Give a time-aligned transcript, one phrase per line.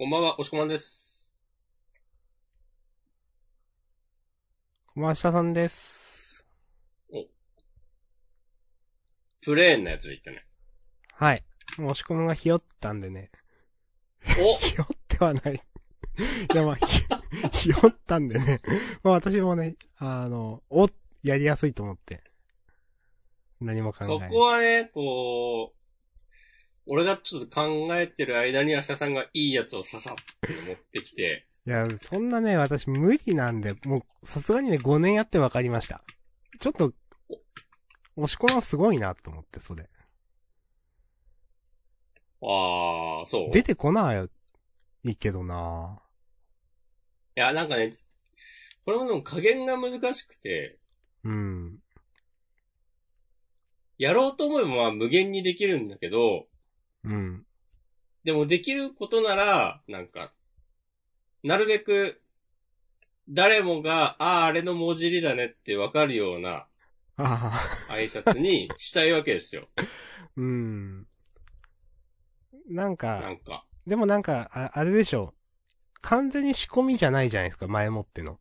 [0.00, 1.32] こんばんは、おしこまんです。
[4.94, 6.46] 小林田さんです。
[9.40, 10.46] プレーンなやつで言ったね。
[11.14, 11.42] はい。
[11.78, 13.28] もう押し込みがひよったんでね。
[14.40, 15.54] お ひよってはない。
[16.54, 17.02] いや、まあ、ひ、
[17.64, 18.60] ひよったんでね。
[19.02, 20.88] まあ私もね、あの、お、
[21.24, 22.22] やりやすいと思って。
[23.60, 24.30] 何も考えそない。
[24.30, 25.77] こはね、こう、
[26.88, 27.66] 俺がちょっと考
[27.96, 30.14] えてる間に明日さんがいいやつをささっ
[30.48, 36.02] て持ってきて、いや、そんなね、私無理なんで、もう、さすがにね、5年やって分かりました。
[36.58, 36.94] ちょっと、
[38.16, 39.88] 押し込みはすごいなと思って、それ。
[42.40, 43.50] あー、そう？
[43.52, 44.26] 出てこな
[45.04, 46.00] いけどな
[47.36, 47.92] いや、なんかね、
[48.86, 50.78] これもでも加減が難しくて、
[51.22, 51.78] うん。
[53.98, 56.46] やろうと思えばまあ無限にできるんだけど、
[57.08, 57.44] うん。
[58.22, 60.32] でもできることなら、なんか、
[61.42, 62.22] なるべく、
[63.28, 66.66] 誰もが、ああ、あれの文字りだねってわかるような
[67.16, 67.92] ああ。
[67.92, 69.68] 挨拶にしたいわけですよ。
[70.36, 71.06] うん。
[72.68, 73.66] なんなか、んか。
[73.86, 75.34] でもなんか、ああれでしょ。
[76.02, 78.40] 完全に仕込みじゃないじゃないですか、前もっての。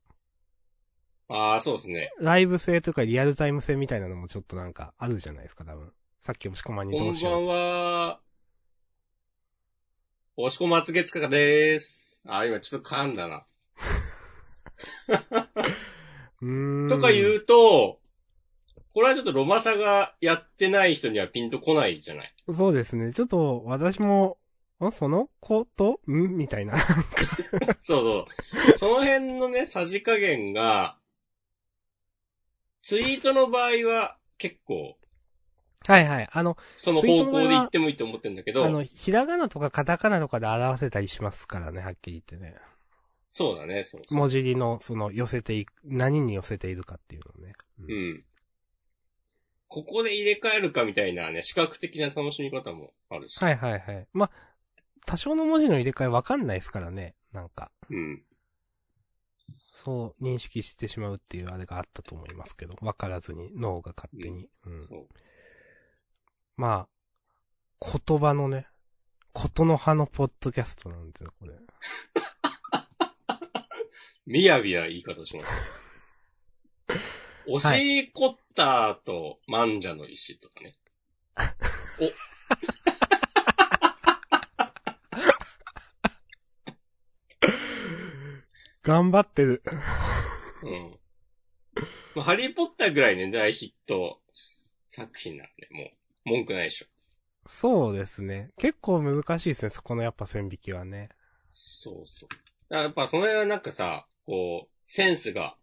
[1.29, 2.11] ああ、そうですね。
[2.19, 5.91] ライブ性とかリアルタイム性みたいなのもちょっとなんかあるじゃないですか、多分。
[6.19, 7.33] さっきもしこまんにこどうんしよう。
[7.33, 8.21] ばんは、
[10.39, 12.21] おしこまつげつかかでーす。
[12.27, 13.47] あー、今ちょっと噛んだな。
[16.87, 17.99] とか言うと、
[18.93, 22.33] これはちょっとロマサがやってない人にはピンとこないじゃない？
[22.55, 23.13] そうですね。
[23.13, 24.37] ちょっと、私も、
[24.79, 26.01] んそのこと？
[26.07, 26.37] ん？
[26.37, 26.77] みたいな。
[27.81, 28.27] そうそ
[28.75, 28.77] う。
[28.77, 30.99] その辺のね、さじ加減が、
[32.83, 34.99] ツイートの場合は結構、
[35.87, 36.29] はいはい。
[36.31, 42.55] あの、その方向で言ってもいいと思ってるんだけどあ、の、ひらがなとかカタカナとかで表せたりしますからね、はっきり言ってね。
[43.31, 44.17] そうだね、そうそう。
[44.17, 47.53] 文字りの、その、寄せていく、何に寄せているかっていうのね。
[47.79, 48.23] うんうん。
[49.69, 53.41] ここで入れ替えるかみたいなね、視覚的な楽しみ方もあるし。
[53.41, 54.07] はいはいはい。
[54.13, 54.31] まあ、
[55.05, 57.15] 多少の文字の入れ替えわかんないですからね。
[57.31, 58.23] なんか、うん。
[59.73, 64.49] そう認識してしまうっていうあれがあったと思いますけど、わからずに脳が勝手に。
[64.65, 64.81] うん。
[64.85, 65.07] そう。
[66.57, 68.65] まあ、言葉のね、
[69.31, 71.53] ことの葉のポッドキャストなんですよ、これ。
[74.25, 75.53] みやびな言い方をします。
[77.47, 80.75] おしこったと、万者の石とかね。
[88.81, 89.61] 頑張ってる。
[90.63, 90.97] うん。
[92.15, 94.23] まあ、ハリーポッターぐらいね、大ヒット
[94.87, 95.91] 作品なんで、もう、
[96.27, 96.85] 文句ないでしょ。
[97.47, 98.51] そうですね。
[98.57, 101.09] 結構難しいですね、そこのやっぱ線引きはね。
[101.49, 102.29] そうそう。
[102.29, 105.55] だからやっぱその辺はなんかさ、こう、センスが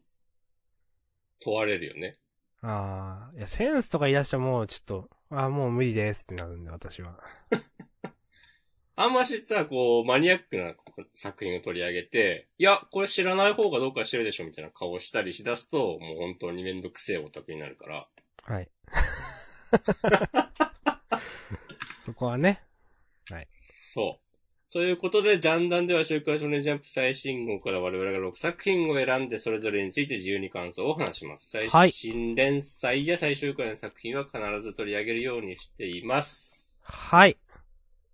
[1.41, 2.17] 問われるよね。
[2.63, 7.19] ああ、いや、センスとか言い出したらもうちょっと、ああ、もう無理ですってなるんで、私は。
[8.97, 10.75] あんましさ、こう、マニアックな
[11.13, 18.09] 作品を取り上げて、いや、これ知らない方がどうかしてるでしょみたいな顔をしたりしだすと、もう本当にめんどくせえオタクになるから。
[18.45, 18.71] はい。
[22.07, 22.63] そこはね。
[23.95, 24.73] そう。
[24.73, 31.49] ということで、ジャンダンでは週刊少年ジャンプ最新号から我々が6作品を選んで、それぞれについて自由に感想を話します。
[31.49, 36.83] 最はい新連載や最終回の作品は必ず取り上げるようにしています。
[36.83, 37.37] はい。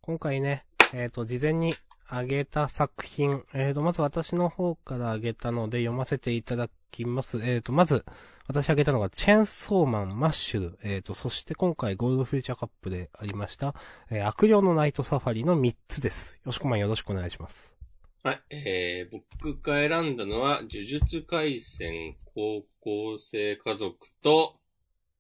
[0.03, 1.75] 今回ね、えっ、と、事前に
[2.07, 7.41] あげた作品、えっ、と、まず私の方からあげたので読ませていただきます。
[7.43, 8.05] えっ、と、まず、
[8.47, 13.75] 私あげたのが、チェーンソーマン、マッシュル、えっ、と、そして今回ゴールドフューチャーカップでありました、
[14.11, 16.41] えー悪霊のナイトサファリの3つです。
[16.45, 17.77] よしこまんよろしくお願いします。
[18.23, 18.43] はい。
[18.51, 24.61] えー、僕が選んだのは、呪術回戦高校生家族と、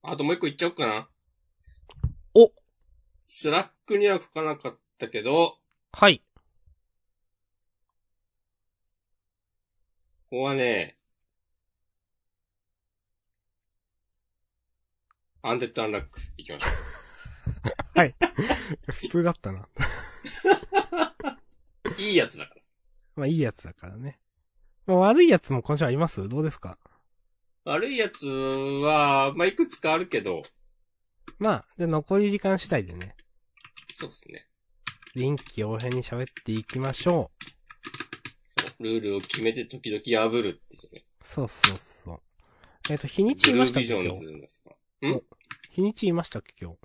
[0.02, 1.08] あともう一個言っちゃおうかな。
[2.34, 2.52] お
[3.26, 5.56] Slack には書かなかったけど、
[5.92, 6.22] はい。
[10.30, 10.96] ここはね、
[15.42, 16.66] アンデッドアンラック、いきましょ
[18.92, 19.60] 普通だったな。
[19.60, 19.68] う。
[22.00, 22.60] いいやつだから。
[23.16, 24.18] まあ、いいやつだからね。
[24.86, 26.28] まあ、悪いやつも今週あります？
[26.28, 26.78] どうですか？
[27.64, 30.42] 悪いやつは、まあ、いくつかあるけど、
[31.38, 33.14] まあ、で、残り時間次第でね、
[33.92, 34.46] そうですね。
[35.14, 37.30] 臨機応変に喋っていきましょ
[38.56, 38.60] う。
[38.62, 41.04] そうルールを決めて時々破るっていうね。
[41.22, 42.20] そうそうそう。
[42.90, 44.60] えっ、と、日にちブルー言いましたビジョンズのさ。
[45.08, 45.22] ん？
[45.70, 46.78] 日にち言いましたっけ今日？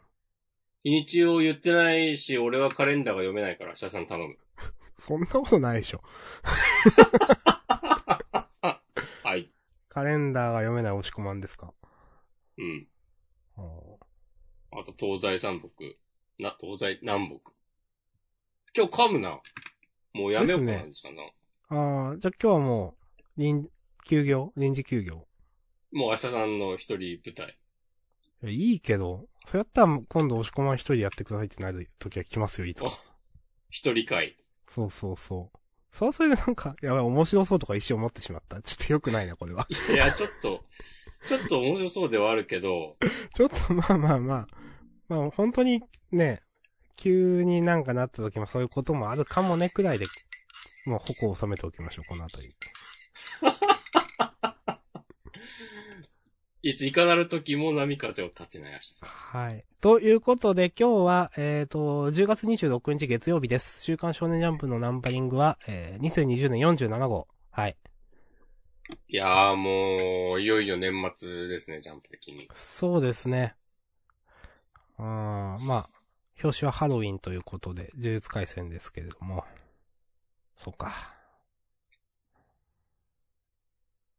[0.84, 4.38] 日にちを言ってないし、俺はカレンダーが読めないから、シャさん頼む。
[4.98, 6.02] そんなことないでしょ。
[9.24, 9.52] はい。
[9.90, 11.74] カレンダーが読めない押し込まんですか？
[12.58, 12.88] うん。
[13.58, 13.98] あー
[14.78, 15.70] あと、東西三北。
[16.38, 17.54] な、東西南北。
[18.76, 19.42] 今日噛むな。
[20.14, 21.24] もうやめようかな、じゃあな。
[22.10, 23.70] あー、じゃあ今日はもう、臨、
[24.06, 24.54] 休業？
[24.58, 25.28] 臨時休業？
[25.92, 27.58] もう明日さんの一人舞台。
[28.44, 32.92] いやいいけど、そうやったら今度押し込まん一人やってくださいってなる時は来ますよ、いつか。
[33.70, 34.38] 一人会。
[34.68, 35.58] そうそうそう。
[35.92, 38.62] そうそれでなんか、やばい、面白そうとか一瞬思ってしまった。
[38.62, 39.66] ちょっと良くないな、これは。
[39.94, 40.66] いや、ちょっと、
[41.26, 42.98] ちょっと面白そうではあるけど、
[43.34, 44.48] ちょっとまあまあまあ、
[45.08, 46.42] まあ本当にね、
[46.98, 50.06] 急になんかなった時もそういうこともあるかもねくらいで、
[50.86, 52.56] もう矛を収めておきましょう、このあた り。
[56.66, 59.10] いついかなる時も波風を立てない明日さん。
[59.10, 59.64] はい。
[59.82, 63.84] ということで今日は、えっ、と、10月26日月曜日です。
[63.84, 67.28] 週刊少年ジャンプのナンバリングは、えー、2020年47号。
[67.52, 67.78] はい。
[69.10, 72.50] いやーもう、いよいよ年末ですね、ジャンプ的に。
[72.56, 73.54] そうですね。
[74.98, 75.90] あーまあ、
[76.44, 79.46] 表紙はハロウィンということで、呪術回戦ですけれども。
[80.56, 80.92] そうか。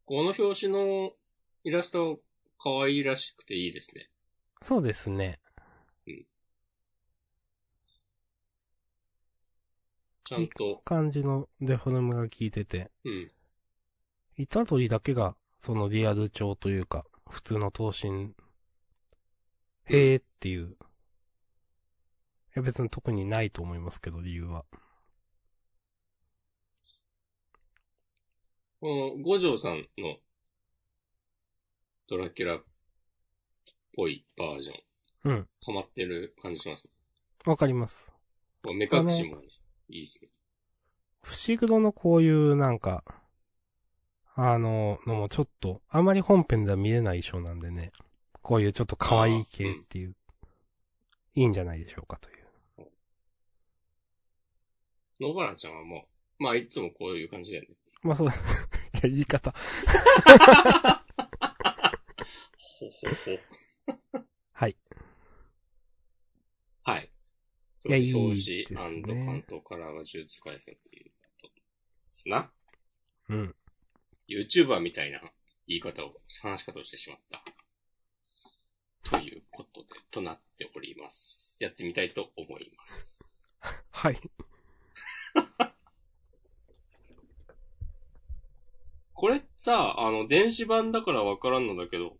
[0.05, 1.11] この表紙の
[1.65, 2.21] イラスト
[2.59, 4.09] 可愛らしくていいですね。
[4.61, 5.39] そうですね。
[10.27, 13.31] ちゃんと、感じのデフォルメが効いてて、うん。
[14.35, 18.33] 板取だけが、そのリアル調というか、普通の頭身、
[19.85, 20.71] へーっていう。
[20.71, 20.75] い
[22.55, 24.65] や別に特にないと思いますけど、理由は。
[28.81, 30.17] この五条さんの
[32.09, 32.63] ドラキュラっ
[33.95, 35.47] ぽいバージョン、うん。
[35.61, 36.93] ハマってる感じしますね。
[37.45, 38.11] わかります。
[38.63, 39.43] 目隠しもね、
[39.89, 40.29] いいですね。
[41.21, 43.03] 不思議のこういうなんか、
[44.35, 47.91] あの、のもちょっと、あまり本編では見れない衣装なんでね、
[48.41, 50.15] こういうちょっと可愛い系っていう、
[51.35, 52.37] いいんじゃないでしょうかという。
[55.19, 56.05] 野原ちゃんはも
[56.39, 57.75] う、まあいつもこういう感じだよね。
[58.03, 59.53] まあそう、 いや、言い方。
[62.79, 63.07] ほほ
[64.13, 64.25] ほ。
[64.53, 64.77] はい。
[66.83, 67.11] はい。
[67.85, 71.63] いやいい表です紙ね関東カラーが呪術回戦ということで
[72.11, 72.51] すな。
[73.29, 73.55] うん。
[74.29, 75.21] YouTuber みたいな
[75.67, 77.43] 言い方を、話し方をしてしまった。
[79.09, 81.57] ということで、となっております。
[81.59, 83.51] やってみたいと思います。
[83.89, 84.19] はい。
[89.13, 92.19] これさ、あの、電子版だからわからんのだけど、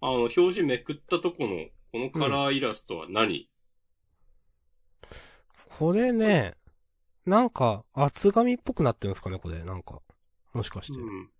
[0.00, 3.48] あの、表紙めくったとこの、このカラーイラストは何、
[5.78, 6.54] これね、
[7.24, 9.62] なんか、厚紙っぽくなってるんですかね、これ。
[9.64, 10.00] なんか。
[10.52, 10.98] もしかして。
[10.98, 11.30] うん。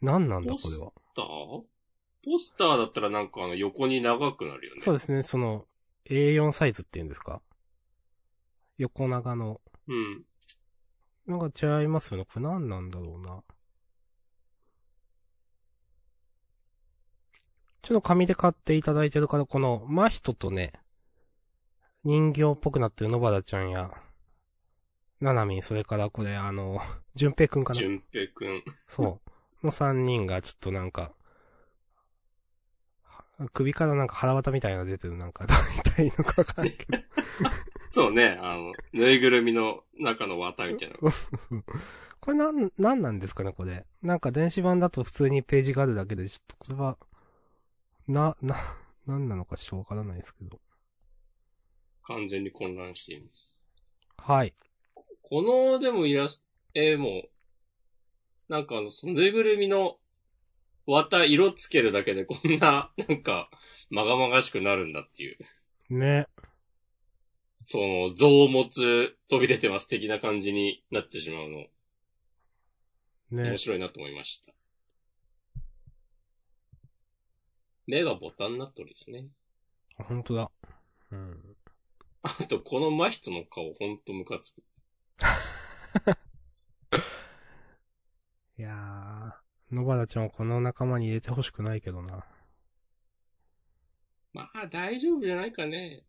[0.00, 0.92] 何なんだ、これは。
[1.14, 1.62] ター？
[2.24, 4.80] ポスターだったらなんかあの横に長くなるよね。
[4.80, 5.66] そうですね、その、
[6.10, 7.40] A4 サイズっていうんですか？
[8.78, 9.60] 横長の。
[9.88, 10.24] うん。
[11.26, 12.24] なんか違いますよね。
[12.24, 13.42] これ何なんだろうな。
[17.86, 20.72] ちょっと紙で買っていただいてるから、この、真人とね、
[22.02, 23.92] 人形っぽくなってる野原ちゃんや、
[25.20, 26.80] ななみん、それからこれ、あの、
[27.14, 27.78] 淳平くんかな？
[27.78, 28.64] 淳平くん。
[28.88, 29.20] そ
[29.62, 29.66] う。
[29.66, 31.12] の三人がちょっとなんか、
[33.04, 35.56] は首からなんか腹渡みたいなの出てるなんか、 大
[35.94, 36.98] 体のかわかんないけど。
[37.88, 40.96] そうね、あの、ぬいぐるみの中の綿みたいな。
[42.18, 43.86] これなん、なんなんですかね、これ。
[44.02, 46.98] なんか電子版だと普通にページがあるだけで、ちょっとこれは、
[48.08, 48.56] な、な、
[49.06, 50.60] なんなのかちょっとわからないですけど。
[52.04, 53.60] 完全に混乱しています。
[54.16, 54.54] はい。
[55.22, 56.44] この、でもイラスト、
[56.74, 57.24] 絵も、
[58.48, 59.98] なんかあの、そのぬいぐるみの
[60.86, 63.50] 綿色つけるだけでこんな、 なんか、
[63.90, 65.38] まがまがしくなるんだっていう。
[65.90, 66.28] ね。
[67.64, 71.58] その、臓物飛び出てます的な感じになってしまうの、
[73.30, 73.58] ね面。
[73.58, 74.55] 白いなと思いました。
[77.86, 79.28] 目がボタンになっとるよね。
[79.96, 80.50] ほんとだ。
[81.12, 81.56] うん。
[82.22, 84.58] あと、この真人の顔ほんとムカつく。
[88.58, 92.26] いやー、野原ちゃんをこの仲間に入れてほしくないけどな。
[94.32, 96.02] まあ、大丈夫じゃないかね。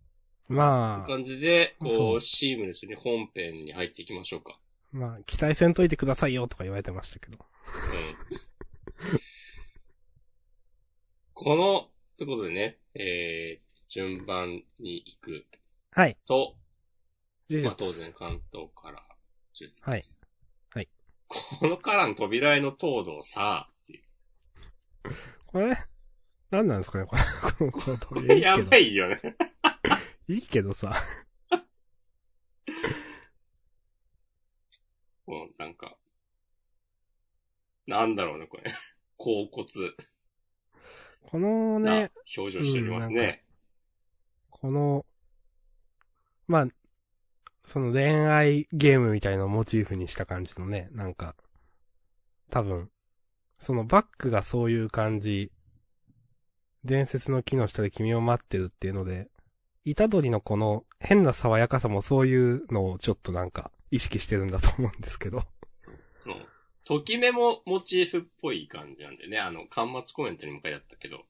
[0.49, 4.59] まあそういう、感じで、そこう、うシームレスに本編に入っていきましょうか。
[4.91, 7.37] まあ、期待せんといてくださいよとか言われてましたけど。
[8.31, 8.39] うん。
[11.39, 15.45] この、ということでね、えー、順番に行く
[15.91, 16.17] はい。
[16.25, 16.55] と。
[17.63, 20.01] まあ当然関東から呪術はい。
[20.71, 20.89] はい。
[21.27, 24.03] このカラン扉絵の東堂さ、っていう。
[25.45, 25.77] これ、
[26.49, 29.21] 何なんですかねこれ、この、このこれやばいいよね。
[30.27, 30.99] いいけどさ。
[35.27, 35.95] もうなんか、
[37.85, 38.63] なんだろうね、これ。
[39.17, 39.67] 甲骨
[41.29, 43.35] このなね、表情しておりますうん。
[44.49, 45.05] この、
[46.47, 46.67] まあ、
[47.65, 51.35] その恋愛ゲームみたいなのをモチーフにした感じのね、なんか、
[52.49, 52.89] 多分、
[53.59, 55.51] そのバックがそういう感じ、
[56.85, 59.27] 伝説の木の下で君を待ってるっていうので、
[59.95, 65.43] 虎取のこの変な爽やかさもそういうのをちょっとなんか意識してるんだと思うんですけど。
[66.87, 69.39] ときめもモチーフっぽい感じなんでね。
[69.39, 71.25] あの、端末コメントにも書いてあったけど。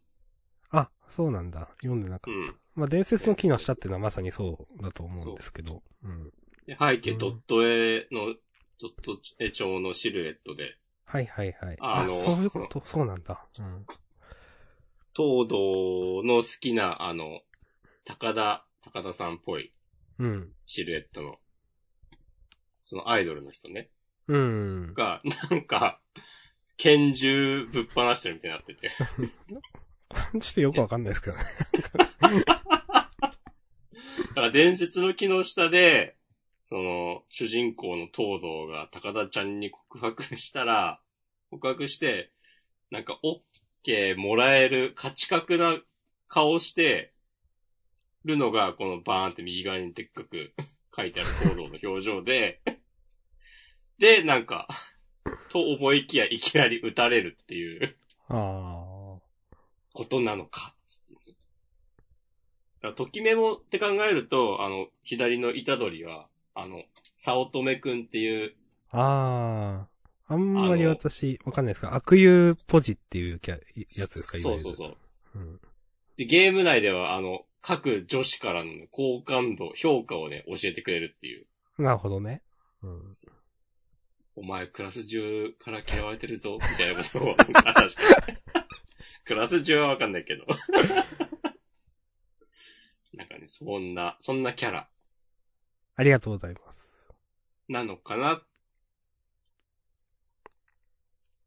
[0.69, 1.69] あ、そうなんだ。
[1.81, 2.31] 読んでなかった。
[2.31, 2.55] うん。
[2.75, 5.81] まあ、伝説の木の下っていうのはまさにそうだと思うんですけど。
[6.03, 6.31] うん。
[6.67, 8.35] で背景うんドット絵の、
[8.79, 11.77] ドット絵調のシルエットで、はいはいはい。
[11.79, 13.43] あのそういうこと、そうなんだ。
[13.57, 13.87] うん。
[15.15, 17.41] 東堂の好きな、あの、
[18.05, 19.71] 高田、高田さんっぽい
[20.19, 20.53] うん。
[20.67, 21.37] シルエットの、
[22.83, 23.89] そのアイドルの人ね、
[24.27, 24.93] うん。
[24.93, 25.99] が、なんか、
[26.77, 28.89] 拳銃ぶっ放してるみたいになってて。
[28.89, 31.43] ちょっとよくわかんないですけどね。
[32.21, 32.29] だ
[34.33, 36.15] から伝説の木の下で、
[36.65, 41.01] その、主人公の東堂が高田ちゃんに告白したら、
[41.49, 42.31] 告白して、
[42.91, 43.39] なんか、オッ
[43.83, 45.77] ケーもらえる価値格な
[46.27, 47.13] 顔して
[48.25, 50.53] るのが、このバーンって右側にでっかく
[50.95, 52.61] 書いてある東堂の表情で、
[53.99, 54.67] で、なんか、
[55.49, 57.95] と思いきやいきなり撃たれるっていう
[58.29, 59.17] あ
[59.93, 61.19] ことなのか、つってね。
[61.27, 66.83] だからときメモって考えると、あの、左の虎取は、あの、
[67.15, 68.53] 早乙女くんっていう、
[68.91, 68.99] あ。
[68.99, 69.87] ああ。
[70.29, 74.97] あんまり私、わかんないですか悪友ポジっていうやつですかそうそうそう。
[75.35, 75.39] う。
[75.39, 75.59] うん。
[76.17, 81.47] で、ゲーム内では、あの、各女子からのね好感度、評価をね、教えてくれるっていう。
[81.77, 82.41] なるほどね。
[82.83, 83.11] うん。
[84.39, 87.35] お前、クラス中から嫌われてるぞ、みたいなことを、
[89.25, 90.45] クラス中はわかんないけど。
[93.13, 94.87] なんかね、そんな、そんなキャラ
[95.95, 96.85] ありがとうございます。
[97.67, 98.45] なのかな。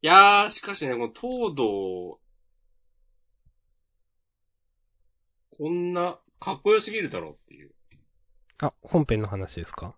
[0.03, 2.21] いやー、しかしね、この東堂、
[5.57, 7.73] こんな、かっこよすぎるだろうっていう。
[8.59, 9.97] あ、本編の話ですか？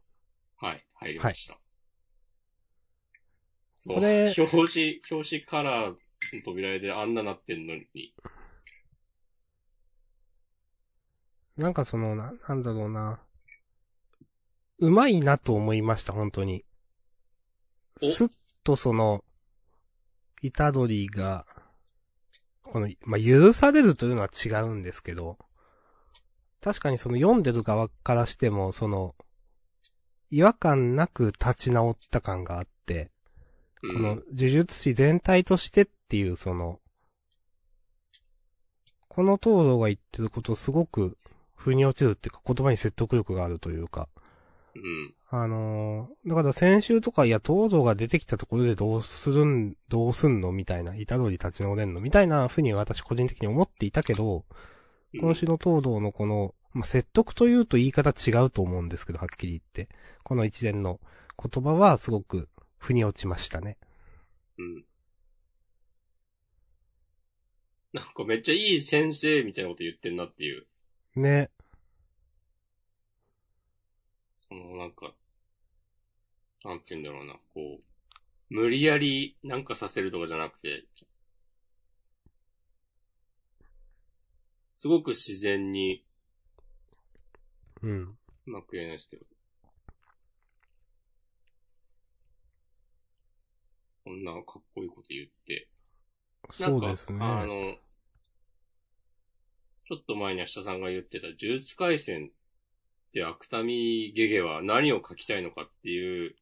[0.56, 1.54] はい、入りました。
[1.54, 1.61] そう
[3.86, 5.96] これ表紙、表紙カラーの
[6.44, 8.14] 扉絵であんななってんのに。
[11.56, 13.20] なんかその、な、なんだろうな。
[14.78, 16.64] うまいなと思いました、本当に。
[18.02, 18.28] おすっ
[18.64, 19.24] とその、
[20.52, 21.46] 虎取が、
[22.62, 25.38] この、まあ、許されるというのは違うんですけど、
[26.60, 29.14] 確かにその読んでる側からしても、その、
[30.30, 33.21] 違和感なく立ち直った感があって、うん
[33.82, 36.78] この呪術師全体としてっていうその、
[39.08, 41.18] この東堂が言ってることすごく
[41.54, 44.08] 腑に落ちるっていうか言葉に説得力があるというか、
[44.74, 45.14] うん。
[45.30, 54.44] あのーだから先週とか、いや、東堂が出てきたところでどうするん、どうすんのみたいな、板通り立ち直れんのみたいな風に私個人的に思っていたけど、
[55.18, 59.94] 今週の東堂のこの、まあ、説得というと言い方違うと思うんですけど、はっきり言って。
[60.22, 61.00] この一連の
[61.42, 62.48] 言葉はすごく
[62.82, 63.78] 腑に落ちましたね。
[64.58, 64.84] うん。
[67.92, 70.66] なんかめっちゃいい先生みたいなこと言ってんなっていう。
[71.14, 71.48] ね。
[74.34, 75.14] そのなんか、
[76.64, 77.82] なんて言うんだろうな、こう、
[78.50, 80.84] 無理やりなんかさせるとかじゃなくて、
[84.76, 86.04] すごく自然に、
[87.80, 88.00] うん。
[88.00, 89.31] うまく言えないですけど。
[94.04, 94.42] こんなかっ
[94.74, 95.68] こいいこと言って。
[96.60, 97.18] なんかそうですね。
[97.20, 97.76] あの、
[99.84, 102.30] ちょっと前に明日さんが言ってた、呪術回戦っ
[103.12, 106.34] て芥見ゲゲは何を書きたいのかっていう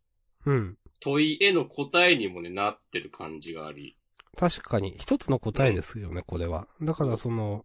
[0.46, 0.76] うん。
[1.00, 3.96] 問いへの答えにもね、なってる感じがあり。
[4.36, 6.66] 確かに、一つの答えですよね、これは。
[6.82, 7.64] だからその、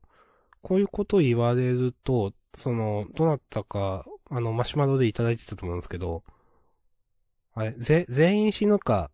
[0.61, 6.23] こういうことを言われると、その、どなたか、あの、マシュマロでいただいてたと思うんですけど、
[7.53, 9.11] あれ、ぜ、全員死ぬか、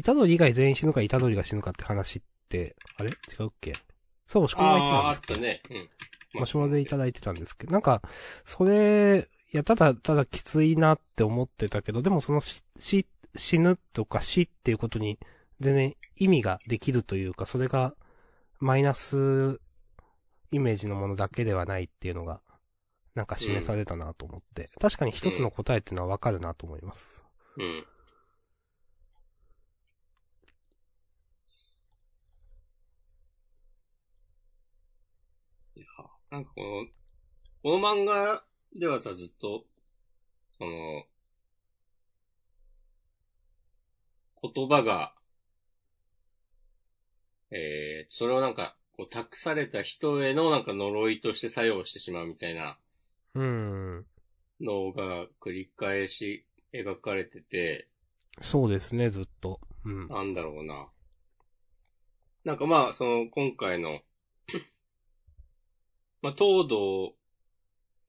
[0.00, 3.10] ん虎取以外全員死ぬか、虎取が死ぬかって話って、あれ？
[3.10, 3.74] 違うっけ？
[4.26, 5.62] そう、押し込みが言ってたんああ、あですっけったね。
[6.34, 6.40] うん。
[6.40, 8.02] マシュマロでいただいてたんですけど、なんか、
[8.44, 15.18] それ、いや、ただ、ただきついなって思ってたけど、でもそのし、し、死ぬとか死っていうことに、
[15.60, 17.94] 全然意味ができるというか、それが、
[18.60, 19.60] マイナス
[20.50, 22.42] イメージのものだけではないっていうのが、
[23.14, 27.24] なんか示されたなと思って、確かに一つの答えっていうのはわかるなと思います。
[27.56, 27.86] うん。
[35.78, 35.86] いや、
[36.30, 36.86] なんかこの、
[37.62, 38.42] この漫画
[38.74, 39.64] ではさ、ずっと、
[40.58, 41.04] その、
[44.42, 45.14] 言葉が、
[47.52, 52.76] えー、それをなんか、こう、託された人へのなんか呪いとして作用してしまうみたいな
[53.36, 53.44] うー
[54.00, 54.06] ん。
[54.60, 57.86] のが繰り返し描かれてて、
[58.40, 59.60] そうですね、ずっと。
[59.84, 60.08] うん。
[60.08, 60.88] なんだろうな。
[62.44, 64.00] なんかまあ、その、今回の、
[66.22, 67.14] まあ、東堂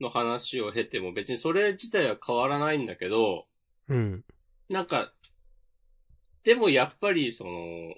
[0.01, 3.45] の話を経ても別にそれ自体は変わらないんだけど、
[3.87, 4.23] うん。
[4.69, 5.13] なんか、
[6.43, 7.95] でもやっぱりその、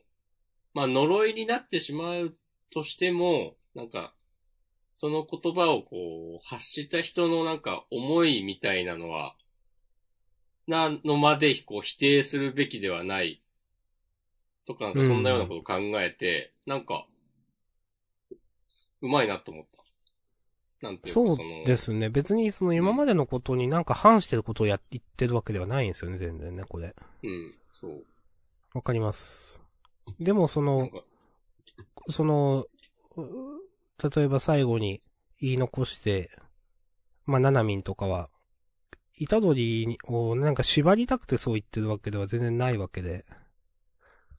[0.73, 2.35] まあ、呪いになってしまう
[2.71, 4.13] としても、なんか、
[4.93, 9.35] その言葉をこう、発した人のなんか思いみたいなのは、
[10.67, 13.41] なのまでこう否定するべきではない。
[14.65, 17.07] とかなんかそんなようなことを考えて、なんか、
[19.01, 19.83] うまいなと思った。
[20.81, 22.09] なんていうかそうその、ですね。
[22.09, 26.95] 別にその今までのことになんか反してることをや言ってるわけではないんですよね、全然ね、これ。
[27.23, 28.03] うん、そう。
[28.73, 29.61] わかります。
[30.19, 30.89] でもその、
[32.09, 32.65] その、
[33.15, 33.21] う
[34.15, 35.01] 例えば最後に
[35.39, 36.31] 言い残して、
[37.25, 38.29] まあ、ナナミンとかは、
[39.29, 43.25] 虎杖をなんか縛りたくてそう言ってるわけでは全然ないわけで、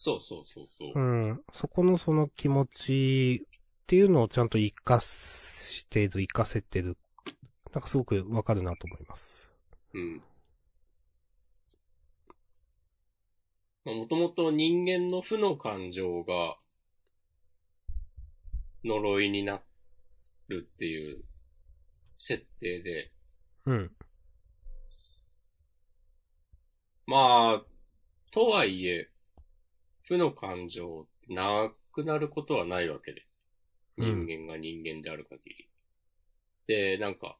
[0.04, 1.00] そうそうそうそう。
[1.00, 1.40] うん。
[1.52, 3.46] そこのその気持ち
[3.92, 6.96] っていうのをちゃんと活かしてる、活かせてる。
[7.74, 9.52] なんかすごくわかるなと思います。
[9.92, 10.22] うん。
[13.84, 16.56] もともと人間の負の感情が
[18.82, 19.60] 呪いにな
[20.48, 21.22] るっていう
[22.16, 23.12] 設定で、
[23.66, 23.92] うん。
[27.04, 27.62] まあ、
[28.30, 29.10] とはいえ、
[30.00, 33.26] 負の感情なくなることはないわけで。
[33.98, 35.68] うん人間が人間である限り。
[36.66, 37.38] で、なんか、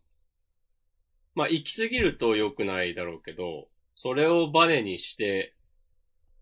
[1.35, 5.55] まあ、行き過ぎると良くないだろうけど、それをバネにして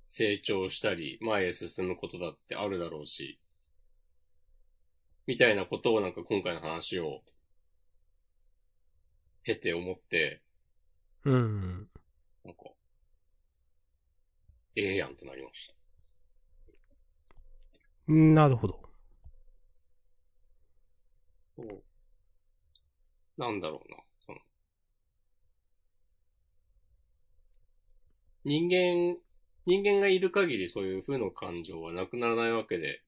[0.06, 3.38] 成長したり、前へ進むことだってあるだろうし、
[5.26, 7.22] みたいなことをなんか今回の話を
[9.44, 10.42] 経て思って、
[11.24, 11.88] うん。
[12.44, 12.64] なんか、
[14.74, 15.74] ええやんとなりました。
[18.08, 18.89] なるほど。
[21.68, 21.82] そう。
[23.36, 24.38] なんだろうな、その。
[28.44, 29.18] 人間、
[29.66, 33.02] 人間がいる限りそういう負の感情はなくならないわけで、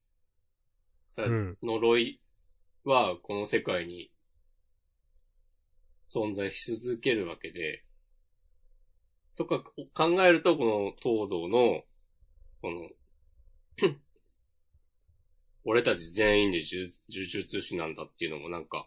[1.10, 1.58] さ、うん。
[1.62, 2.20] 呪い
[2.84, 4.10] はこの世界に
[6.08, 7.84] 存在し続けるわけで、
[9.34, 9.62] とか
[9.94, 11.82] 考えると、この東堂の、
[12.60, 12.90] この、
[15.64, 18.86] 俺たち全員で呪呪術師なんだっていうのもなんか、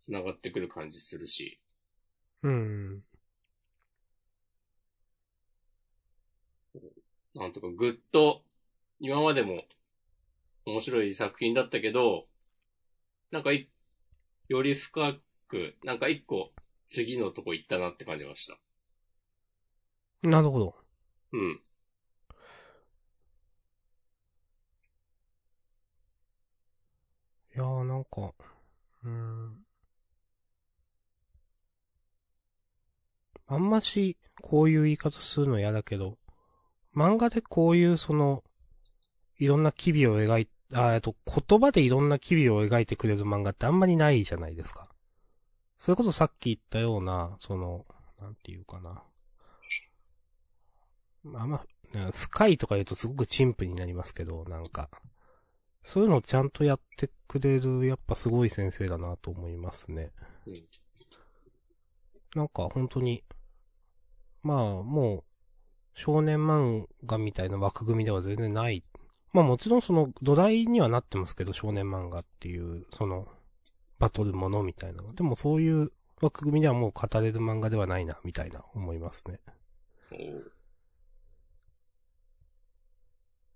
[0.00, 1.60] 繋がってくる感じするし、
[2.42, 3.02] うん。
[7.34, 8.42] なんとかぐっと、
[8.98, 9.64] 今までも
[10.66, 12.26] 面白い作品だったけど、
[13.30, 13.68] なんかい、
[14.48, 15.14] より深
[15.48, 16.52] く、なんか一個
[16.88, 18.58] 次のとこ行ったなって感じました。
[20.22, 20.74] なるほど。
[21.32, 21.60] うん。
[27.56, 28.34] いやーなんか、
[29.02, 29.64] うーん。
[33.46, 36.18] あんまし、こういう言い方するの嫌だけど、
[36.94, 38.44] 漫画でこういうその、
[39.38, 44.90] いろんな機微を描い、あえっと、言葉でいろんな機微を描いてくれる漫画ってあんまりないじゃないですか。
[45.78, 47.86] それこそさっき言ったような、その、
[48.20, 49.02] なんていうかな。
[51.40, 51.64] あま、
[51.94, 54.90] ね深いとか言うとすごく陳腐になりますけど、なんか。
[55.86, 60.10] そういうのをちゃんとやってくれる、やっぱすごい先生だなと思いますね。
[60.46, 60.54] うん
[62.34, 63.24] なんか本当に、
[64.42, 65.24] まあもう、
[65.94, 68.84] 少年漫画みたいな枠組みでは全然ない。
[69.32, 73.26] まあもちろんその土台にはなってますけど、少年漫画っていう、その、
[73.98, 75.14] バトルものみたいなの。
[75.14, 79.40] でもそういう枠組みではもう語れる漫画ではないな、みたいな思いますね。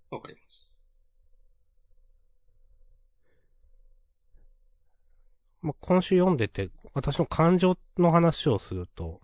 [0.09, 0.70] わかります。
[5.61, 9.21] まあ、今週読んでて、私の感情の話をすると、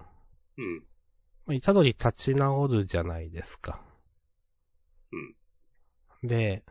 [0.57, 0.83] うん。
[1.45, 3.81] まあ、イタドリ立ち直るじゃないですか。
[6.21, 6.27] うん。
[6.27, 6.63] で、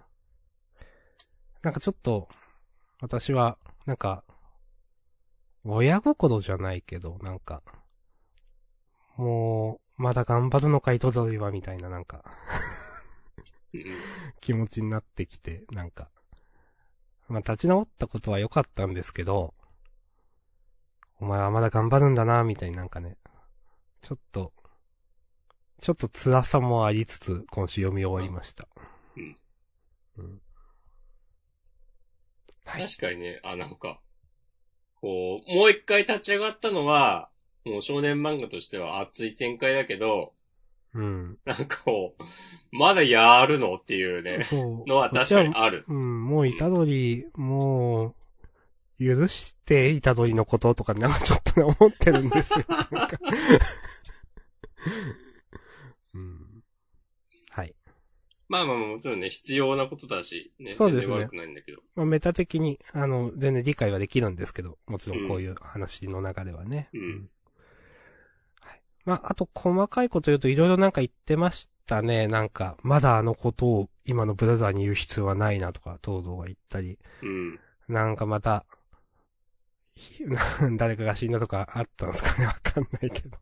[1.63, 2.29] なんかちょっと、
[3.01, 4.25] 私は、なんか、
[5.65, 7.63] 親心じゃないけど、なんか、
[9.17, 12.23] もう、まだ頑張るのか、イタドリは、みたいな、なんか、
[13.75, 13.83] うん。
[14.41, 16.11] 気持ちになってきて、なんか、
[17.29, 19.55] まあ、立ち直ったことは良かったんですけど、
[21.19, 23.17] お前はまだ頑張るんだな、みたいになんかね、
[24.03, 24.53] ちょっと、
[25.81, 28.69] ちょっと辛さもありつつ、今週読み終わりました。
[29.17, 29.37] うん。
[30.19, 30.41] うん。
[32.65, 32.83] はい。
[32.83, 34.01] 確かにね、あ、なんか、
[35.01, 37.31] こう、もう一回立ち上がったのは、
[37.65, 40.36] もう少年漫画としては熱い展開だけど、
[40.95, 41.39] うん。
[41.45, 42.23] なんかこう、
[42.73, 44.89] まだやるのっていうね、そう。
[44.89, 45.85] のは確かにある。
[45.89, 48.15] うん、もう、イタドリ、も
[48.99, 52.65] う、許して、イタドリのこととか、なんかちょっとね、思ってるんですよ。
[52.69, 53.11] なんか
[56.15, 56.63] うん。
[57.51, 57.75] はい。
[58.49, 61.83] まあまあまあもちろんね、必要なことだし、ね、そうですね悪くないんだけど。
[61.95, 66.89] まあ、メタ的に、あの、全然理解はできるんですけど、もちろんこういう話の流れはね。
[66.95, 67.36] うんはい。
[69.07, 72.27] まあ、あと、細かいこと言うと、いろいろなんか言ってましたね。
[72.27, 77.61] なんか、まだあのことを今のブラザーに言う必要はないなとか、東堂が言ったり、うん。
[77.89, 78.67] なんかまた、
[79.95, 80.25] ひ
[80.77, 82.47] 誰かが死んだとかあったんですかね？
[82.47, 83.39] わかんないけど。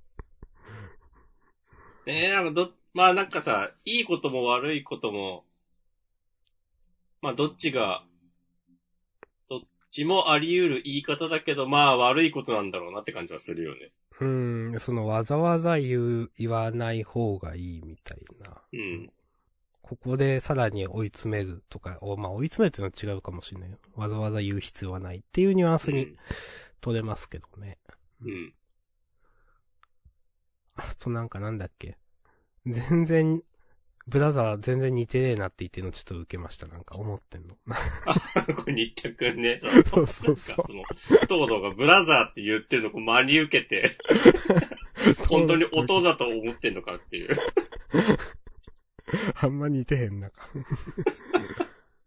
[2.06, 5.46] えー、なんかど、まあなんかさ、いいことも悪いことも、
[7.22, 8.04] まあどっちが、
[9.48, 13.92] どっちもあり得る言い方だけど、まあ悪いことなんだろうなって感じはするよね。
[14.20, 18.62] うん、そのわざわざ言う、言わない方がいいみたいな。
[18.72, 19.12] うん。
[19.82, 23.78] ここでさらに追い詰めるとか、おまあ追い詰めるっていうのは違うかもしれないよ。
[23.96, 26.16] わざわざ言う必要はないっていうニュアンスに
[26.80, 27.78] 取れますけどね。
[28.22, 28.30] うん。
[28.30, 28.54] うん。
[30.76, 31.98] あとなんかなんだっけ。
[32.66, 33.42] 全然、
[34.06, 36.66] ブラザー全然似てねえなって言ってるのちょっと受けました。
[36.66, 37.56] なんか思ってんの。
[38.54, 39.60] これ、新田くんね。
[39.90, 40.64] そうそうそう
[41.26, 43.90] 東堂がブラザーって言ってるのを真に受けて、
[45.28, 47.36] 本当に音だと思ってんのかっていう。
[49.40, 50.30] あんま似てへんな。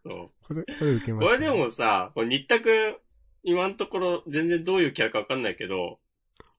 [0.04, 0.28] そう。
[0.44, 2.96] これ、これ受けました、これでもさ、これ新田くん、
[3.44, 6.00] 今のところ全然どういうキャラかわかんないけど、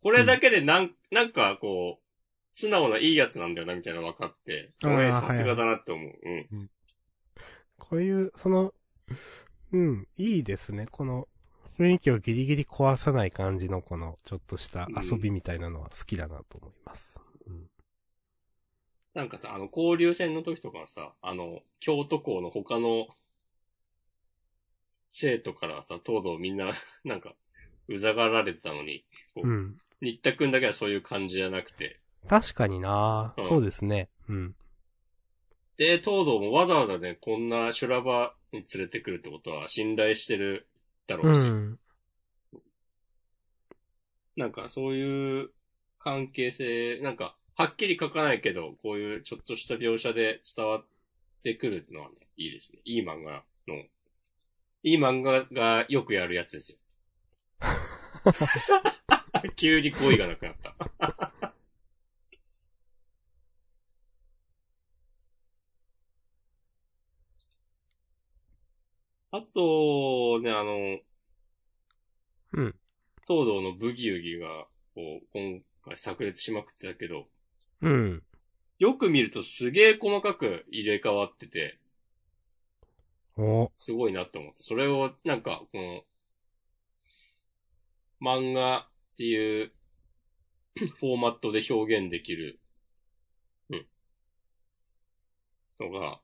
[0.03, 2.08] これだけでなん、なんかこう、
[2.59, 6.13] 素直ないいやつなんだよな、みたいなの分かって、お前さすがだなって思う。
[6.25, 6.69] うん。
[7.79, 8.75] こういう、その、
[9.71, 10.89] うん、いいですね。
[10.91, 11.29] この、
[11.79, 17.21] 雰囲気をギリギリ壊さない感じのこの、ちょっとした遊びみたいなのは好きだなと思います。
[17.47, 17.71] うん。
[19.15, 23.07] なんかさ、あの、交流戦の時とかはさ、あの、京都校の他の
[24.89, 26.73] 生徒からさ、東堂みんな、
[27.05, 27.37] なんか、
[27.87, 29.05] うざがられてたのに、
[29.37, 29.77] こううん。
[30.01, 34.09] 新田くんだけはそういう感じじゃなくて、確かにな、うんそうですね。
[34.29, 34.55] うん。
[35.77, 40.69] で、東堂もわざわざね、こんな修羅場に連れてくるってことは信頼してる
[41.07, 41.79] だろううし、ん。
[44.37, 45.51] なんかそういう
[45.99, 50.85] 関係性、なんか、はっきり書かないけど、こういうちょっとした描写で伝わっ
[51.43, 52.81] てくるのはね、いいですね。
[52.85, 53.75] いい漫画の、
[54.83, 56.79] いい漫画がよくやるやつですよ。
[59.57, 61.33] 急に語彙がなくなった。
[69.31, 70.99] あと、ね、あの、
[72.55, 72.75] うん。
[73.27, 77.29] 東堂のブギウギが、こう、今回炸裂しまくってたけど、
[77.83, 78.23] うん。
[78.79, 81.79] よく見るとすげえ細かく入れ替わってて、
[83.37, 84.63] お、すごいなって思って。
[84.63, 86.05] それを、なんか、この、
[88.21, 89.73] 漫画っていう
[90.77, 92.59] フォーマットで表現できる、
[93.69, 93.87] うん。
[95.81, 96.21] のが、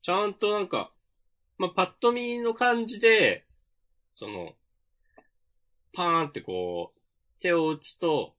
[0.00, 0.95] ちゃんとなんか、
[1.58, 3.46] まあ、パッと見の感じで、
[4.14, 4.54] その、
[5.92, 7.00] パーンってこう、
[7.40, 8.34] 手を打つと、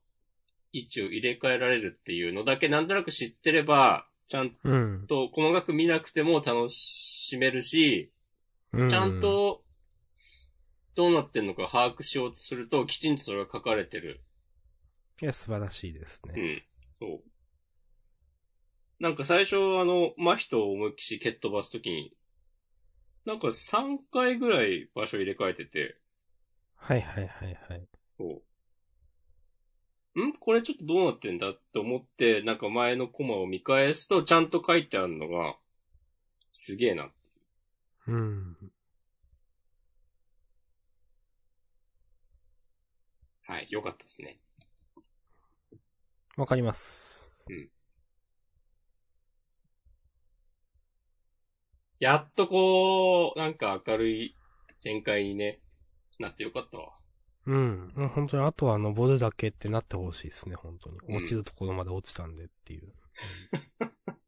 [0.74, 5.08] 位置を入れ替えられるっていうのだけなんとなく知ってれば、ちゃんうん。
[5.08, 8.12] と細かく見なくても楽しめるし、
[8.74, 9.64] うんちゃん、と
[10.94, 14.22] どうなってんのか把握しようとすると、きちんとそれが書かれてる。
[15.22, 16.34] いや、素晴らしいですね。
[17.00, 17.08] うん。
[17.08, 17.24] そう。
[19.00, 22.14] なんか最初あの、真人を思いっきし蹴っ飛ばすときに、
[23.28, 25.98] なんか3回ぐらい場所入れ替えてて、
[26.78, 27.86] はいはいはいはい。
[28.18, 28.42] そ
[30.16, 30.26] う。
[30.26, 30.32] ん？
[30.32, 35.58] これちょっとどうなってんだって思って、なんか前のコマを見返すと、ちゃんと書いてあるのが、
[36.54, 37.12] すげえな。
[38.08, 38.56] うん。
[43.46, 44.40] はい、良かったですね。
[46.38, 47.46] わかります。
[52.00, 54.36] やっとこう、なんか明るい
[54.82, 55.60] 展開にね、
[56.20, 56.94] なってよかったわ。
[57.48, 57.94] うん。
[57.96, 60.98] もう本当にあとは登るだけってなってほしいですね、本当に。
[61.08, 62.94] うん落ちるところまで落ちたんでっていう。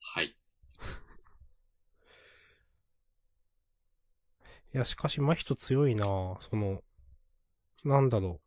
[0.00, 0.26] はい。
[0.26, 0.34] い
[4.72, 6.82] や、しかし、真人強いなぁその、
[7.84, 8.40] なんだろ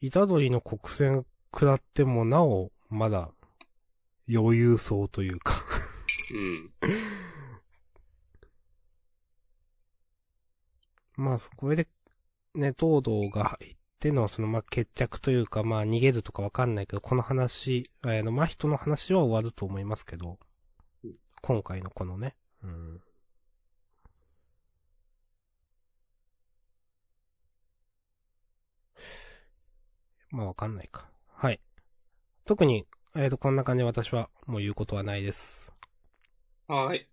[0.00, 0.10] う。
[0.10, 3.32] 虎杖の国戦食らってもなお、まだ、
[4.32, 5.54] 余裕そうというか。
[6.34, 6.70] うん。
[11.16, 11.88] まあ、そこで、
[12.54, 20.38] ね、東堂が入っての、その、まあ、決着というか、まあ、逃げるとかわかんないけど、この話、あの、真人の話は終わると思いますけど、
[21.42, 23.00] 今回のこのね、うん。
[30.30, 31.10] まあ、わかんないか。
[31.32, 31.60] はい。
[32.44, 32.86] 特に、
[33.16, 35.77] えっ、と、こんな感じで私はもう言うことはないです。
[36.68, 37.06] はーい。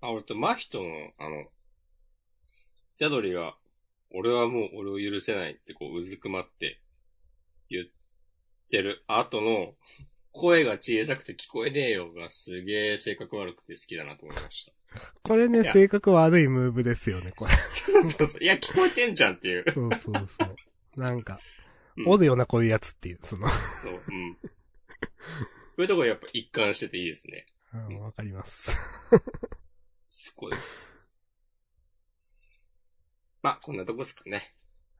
[0.00, 1.44] あ、俺と真人の、あの、
[2.96, 3.56] ジャドリが、
[4.10, 6.80] 俺はもう俺を許せないってこううずくまって
[7.70, 7.86] 言っ
[8.68, 9.74] てる後の、
[10.32, 14.72] 声が小さくて聞こえねえよがすげえ性格悪くて好きだなと思いました。
[15.22, 17.52] これね、いや性格悪いムーブですよね、これ。
[17.70, 18.42] そうそうそう。
[18.42, 19.64] いや、聞こえてんじゃんっていう。
[19.72, 20.44] そうそうそ
[20.96, 21.00] う。
[21.00, 21.40] なんか、
[21.96, 24.36] うんおるよな、こういうやつっていう、その、そう、うん。
[25.74, 27.46] こういうとこやっぱ一貫してていいですね。
[27.74, 28.70] うんわかります。
[30.08, 30.96] すごいです。
[33.42, 34.40] まあ、こんなとこですかね。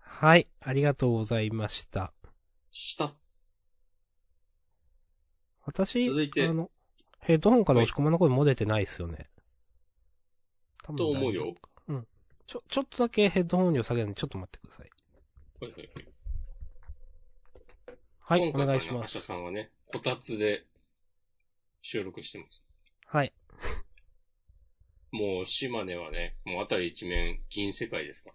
[0.01, 2.13] はい、ありがとうございました。
[2.73, 3.15] した。
[5.65, 6.71] 私、続いてあの、
[7.21, 9.31] ヘッドホンから押し込まの声も出てないですよね。
[10.83, 11.55] 多分と思うよ。
[11.87, 12.07] うん。
[12.47, 14.91] ちょ、ちょっとだけヘッドホン量下げるんで、ちょっと待ってください。
[15.61, 16.15] はいはいはい。
[18.19, 19.21] はい、お願いしま明日す。
[19.21, 20.65] さんはね、こたつで
[21.83, 22.67] 収録してます。
[23.07, 23.33] はい。
[25.13, 28.31] もう島根はね、もうあたり一面銀世界ですか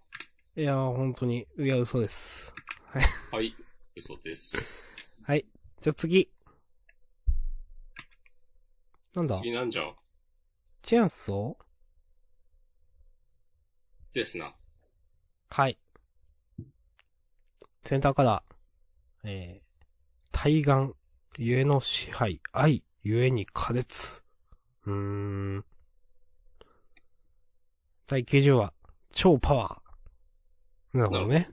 [0.55, 2.53] いやー、本当に、いや、嘘です。
[2.93, 3.01] ら。
[3.37, 3.53] はい。
[3.95, 5.23] 嘘です。
[5.25, 5.45] はい。
[5.81, 6.31] じゃあ次。
[9.13, 9.35] なんだ？
[9.37, 9.83] 次なんじゃ？
[9.83, 9.95] ん
[10.81, 11.63] チェーンソー
[14.15, 14.55] ですな。
[15.49, 15.77] はい。
[17.83, 19.27] センターカラー。
[19.27, 19.63] えー、
[20.31, 20.93] 対岸、
[21.41, 24.23] ゆえの支配、愛、ゆえに苛烈。
[24.85, 24.93] うー
[25.59, 25.65] ん。
[28.07, 28.73] 第90話、
[29.13, 30.97] 超パワー。
[30.97, 31.49] なるほどね。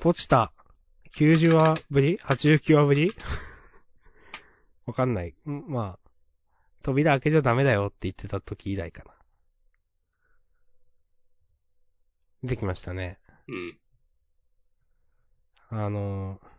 [0.00, 0.52] ポチタ、
[1.14, 3.10] 90話ぶり ?89 話ぶり？
[4.84, 5.34] わかんない。
[5.48, 6.10] んまあ、
[6.82, 9.14] 扉開けちゃダメだよって言ってた時以来かな。
[12.42, 13.18] 出てきましたね。
[13.48, 13.78] うん。
[15.70, 16.55] あのー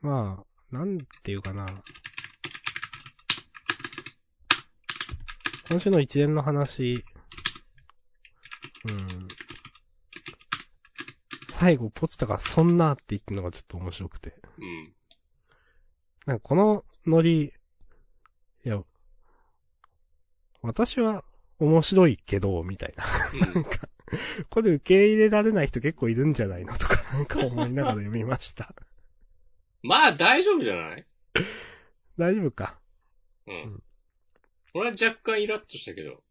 [0.00, 1.66] まあ、なんていうかな。
[5.68, 7.04] 今週の一連の話、
[8.88, 9.28] うん。
[11.50, 14.34] 最後、ポチタがそんなって言ってるのがちょっと面白くて。
[14.58, 14.94] うん。
[16.26, 17.52] なんかこのノリ、
[18.64, 18.82] いや、
[20.62, 21.22] 私は
[21.58, 23.04] 面白いけど、みたいな。
[23.54, 23.64] うん。
[24.48, 26.76] これ受け入れられない人結構いるんじゃないの？
[26.76, 28.74] とかなんか思いながら読みました。
[29.82, 31.06] まあ大丈夫じゃない？
[32.18, 32.78] 大丈夫か。
[33.46, 33.54] うん。
[33.54, 33.82] うん
[34.72, 36.22] 俺は若干イラッとしたけど。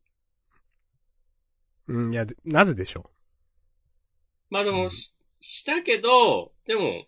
[1.88, 3.12] うん、いや、でなぜでしょ
[4.50, 7.06] まあでも、うんし、したけど、でも、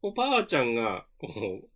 [0.00, 1.68] こうパワーちゃんが、こう、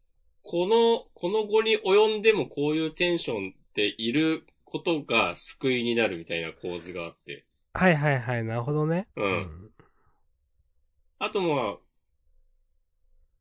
[0.42, 7.44] この、この後に及んでもこういうテンションでいることが救いになるみたいな構図があって。
[7.74, 9.08] うはいはいはい、なるほどね。
[9.16, 9.70] うん
[11.18, 11.78] あとまあ、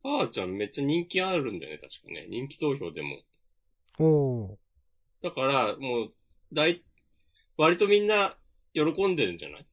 [0.05, 2.27] パワーちゃんめっちゃ人気あるんだよね、確かね。
[2.29, 3.23] 人気投票でも。
[3.97, 4.57] おー。
[5.23, 6.11] だから、もう、
[6.53, 6.83] 大、
[7.57, 8.37] 割とみんな
[8.75, 9.65] 喜んでるんじゃない？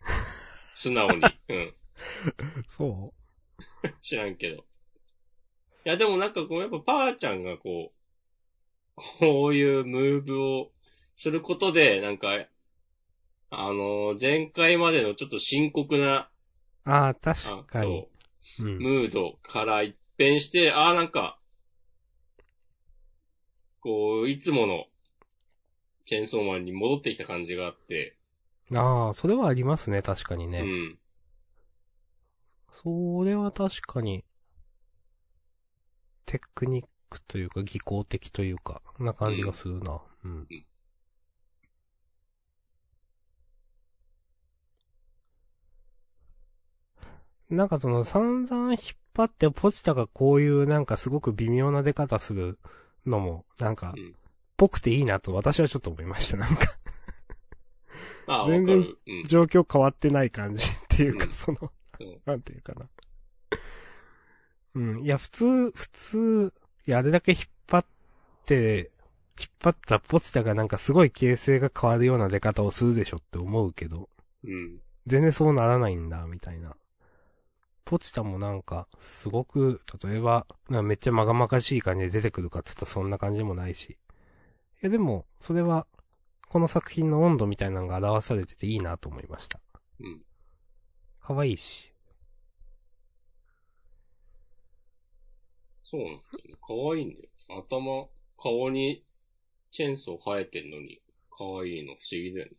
[0.74, 1.20] 素直に。
[1.50, 1.74] うん。
[2.68, 3.12] そ
[4.00, 4.64] 知らんけど。
[5.84, 7.92] いや、でもなんかこう、やっぱパワーちゃんがこ
[8.96, 10.72] う、こういうムーブを
[11.16, 12.46] することで、なんか、
[13.50, 16.30] あのー前回までのちょっと深刻な、
[16.86, 16.90] う。
[16.90, 18.08] ああ、あ確かに。
[18.08, 18.13] そう
[18.58, 18.78] う、ん。
[18.78, 21.38] ムードから一変して、ああ、なんか、
[23.80, 24.86] こう、いつもの、
[26.04, 28.16] チェーンソーマンに戻ってきた感じがあって、
[28.74, 30.60] ああ、それはありますね、確かにね。
[30.60, 30.98] うん。
[32.70, 34.24] それは確かに、
[36.26, 40.00] テクニックというか、技巧的というか、な感じがするな。
[40.24, 40.48] うん。
[47.50, 48.80] なんかその散々引っ
[49.14, 52.58] 張ってポチタがこういうなんかすごく微妙な出方する
[53.06, 54.14] のも、なんかう、ん。
[54.56, 56.36] ぽくていいなと私はちょっと思いました。
[56.36, 56.66] なんか、
[58.26, 58.86] まあ、わか全然。
[59.26, 61.58] 状況変わってない感じっていうか、うんその、
[62.00, 62.86] うんなんていうかな。
[64.74, 65.04] うん。
[65.04, 66.52] いや、普通、普通、
[66.86, 67.86] いや、あれだけ引っ張っ
[68.46, 68.90] て、
[69.38, 74.08] 引っ張ったポチタがなんかすごい形勢が変わるような出方をするでしょって思うけど、
[74.44, 74.78] うん。
[75.06, 76.76] 全然そうならないんだ、みたいな。
[77.84, 83.90] ポチタもなんか、すごく、例えば、めっちゃまがまがしい感じで出てくるかっつったらそんな感じでもないし。
[83.90, 83.96] い
[84.80, 85.86] や、でも、それは、
[86.48, 89.60] この作品の温度みたいなのが表されてていいなと思いました。
[90.00, 90.22] うん。
[91.20, 91.92] 可愛いし。
[95.82, 96.56] そうなんだよね。
[96.66, 97.28] 可愛いんだよ。
[97.68, 99.04] 頭、顔に
[99.70, 102.56] チェーンソー生えてんのに、可愛いの不思議だよね。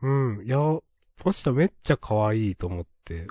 [0.00, 0.46] うん。
[0.46, 0.58] いや、
[1.16, 3.26] ポチタめっちゃ可愛いと思って、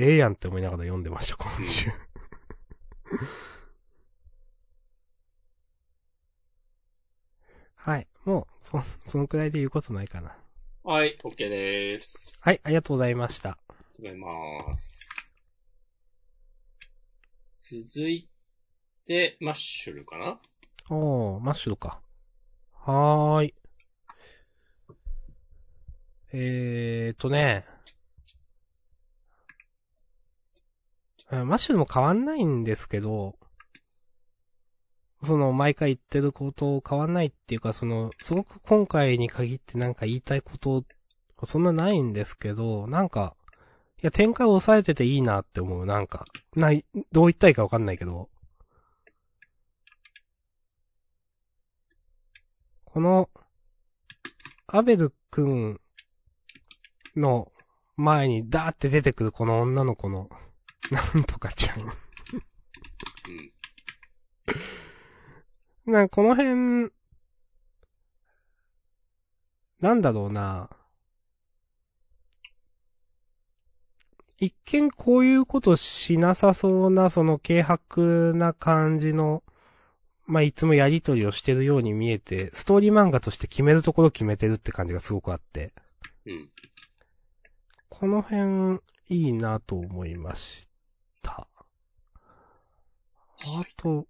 [0.00, 1.90] ええやんって思いながら読んでました、今週。
[7.74, 8.06] はい。
[8.24, 8.80] もう、そ、
[9.10, 10.38] そのくらいで言うことないかな。
[10.84, 12.40] はい、OK でーす。
[12.42, 13.50] はい、ありがとうございました。
[13.50, 13.58] あ
[13.98, 14.32] りがとうござ
[14.64, 15.08] います。
[17.58, 18.28] 続い
[19.04, 20.40] て、マッシュルかな？
[20.90, 22.00] おー、マッシュルか。
[22.72, 23.54] はーい。
[26.32, 27.66] えーとね。
[31.30, 33.36] マッシュルも変わんないんですけど、
[35.22, 40.84] その、毎回言ってること変わんないっていうか、その、すごく今回に限ってなんか言いたいこと、
[41.44, 43.34] そんなないんですけど、なんか、
[44.00, 46.24] いや、展開を抑えてていいなって思う、なんか。
[46.54, 48.30] ない、どう言ったいいかわかんないけど。
[52.84, 53.28] この、
[54.68, 55.80] アベルくん
[57.16, 57.50] の
[57.96, 60.28] 前にダーって出てくるこの女の子の、
[60.90, 61.80] なんとかちゃん。
[61.80, 61.82] う
[65.90, 65.92] ん。
[65.92, 66.90] なこの辺、
[69.80, 70.70] なんだろうな。
[74.38, 79.42] 一見こういうことしなさそうな、その軽薄な感じの、
[80.26, 85.72] まあ、いつもやりとりをしてるように見えて、ストーリー漫画として決めるところ決めてるって感じがすごくあって、
[86.24, 86.48] うん。
[87.88, 90.67] この辺、いいなと思いまし
[91.22, 91.46] た。
[93.40, 94.06] あと、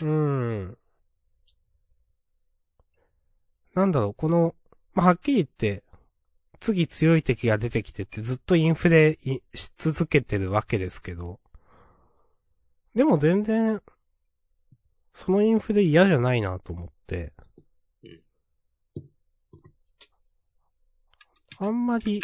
[0.00, 0.78] うーん。
[3.74, 4.54] なんだろう、この、
[4.94, 5.84] まあ、はっきり言って、
[6.60, 11.38] 次強い敵が出てきてってずっとインフレいし続けてるわけですけど、
[12.94, 13.80] でも全然、
[15.12, 17.32] そのインフレ嫌じゃないなと思って
[18.02, 18.20] うん、
[21.58, 22.20] あんまり、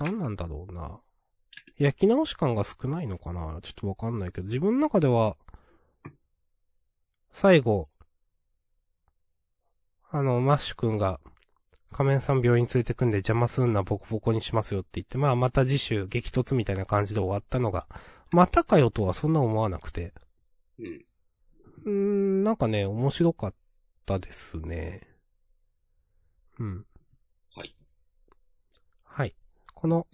[0.00, 1.00] 何なんだろうな。
[1.78, 5.36] 焼き直し感が少ないのかなちょっとわかんないけど、自分の中では、
[7.30, 7.88] 最後、
[10.10, 11.18] あの、マッシュ君が、
[11.92, 17.86] 仮面さん病院連れてくんで邪魔すんなボコボコにしますよって言って、まあまた次週激突みたいな感じで終わったのが、
[18.30, 20.12] またかよとはそんな思わなくて、
[20.78, 21.04] うん。
[21.84, 23.54] うーん、なんかね、面白かっ
[24.06, 25.02] たですね。
[26.58, 26.86] うん。
[27.54, 27.74] はい。
[29.04, 29.34] はい。
[29.84, 30.06] この、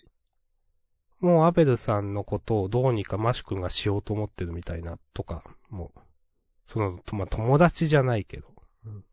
[1.21, 6.01] もうアベルさんのことをどうにかマシュ君がしようと思ってるみたいなとか、もう、
[6.67, 8.49] その、とまあ、友達じゃないけど、
[8.85, 9.05] うん、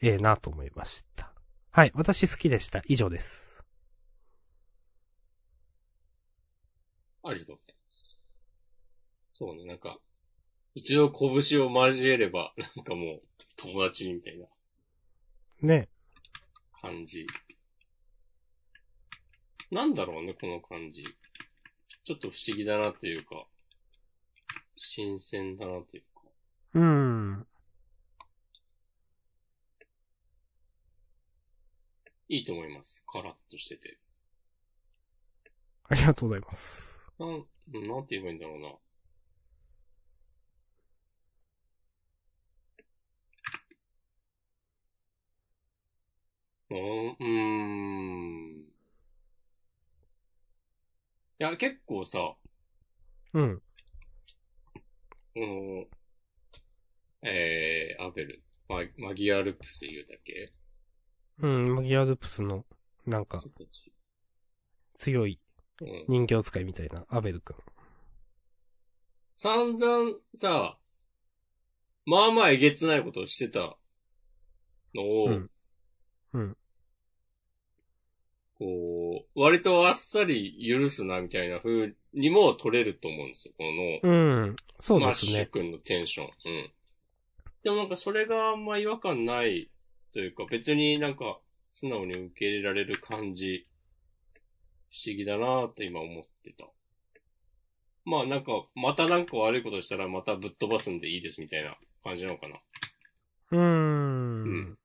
[0.00, 1.34] ええなと思いました。
[1.70, 2.80] はい、私好きでした。
[2.86, 3.62] 以上です。
[7.24, 8.24] ありがとうございます。
[9.34, 9.98] そうね、なんか、
[10.74, 11.28] 一度拳
[11.62, 13.22] を交えれば、なんかもう、
[13.56, 14.46] 友達みたいな
[15.60, 15.90] ね。
[16.72, 17.26] 感じ。
[19.70, 21.04] なんだろうね、この感じ。
[22.04, 23.46] ちょっと不思議だなというか、
[24.76, 26.22] 新鮮だなというか。
[26.74, 27.46] うーん。
[32.30, 33.04] いいと思います。
[33.06, 33.98] カラッとしてて。
[35.90, 37.00] ありがとうございます。
[37.18, 38.68] なん、うんなんて言えばいいんだろうな。
[46.70, 48.47] うーん、うーん。
[51.40, 52.34] いや、結構さ、
[53.32, 53.62] うん。
[55.34, 55.84] この、
[57.22, 60.52] えー、アベル、ママギアルプス言うだけ
[61.40, 62.64] うん、マギアルプスの、
[63.06, 63.92] なんか、人たち。
[64.98, 65.40] 強い
[65.80, 66.04] うん。
[66.08, 67.56] 人形使いみたいな、アベル君。
[69.36, 70.76] 散々さ、
[72.04, 73.76] まあまあえげつないことをしてた
[74.92, 75.50] のを、うん
[76.32, 76.56] うん
[78.58, 83.54] こう、割とあっさり許すなみたいな風にも取れると思うんですよ。
[83.56, 83.64] こ
[84.02, 84.56] の、うん。
[84.80, 85.32] そうマッですね。
[85.32, 86.26] シュ君のテンション。
[86.26, 86.70] うん。
[87.62, 89.70] でもなんかそれがあんま違和感ない
[90.12, 91.38] というか、別になんか
[91.72, 93.66] 素直に受け入れられる感じ、
[94.90, 96.66] 不思議だなぁと今思ってた。
[98.04, 102.56] まあなんか、またなんか悪いことしたらまたぶっ飛ばすんでいいですみたいな感じなのかな。
[103.52, 103.58] うー。
[103.58, 104.78] うんん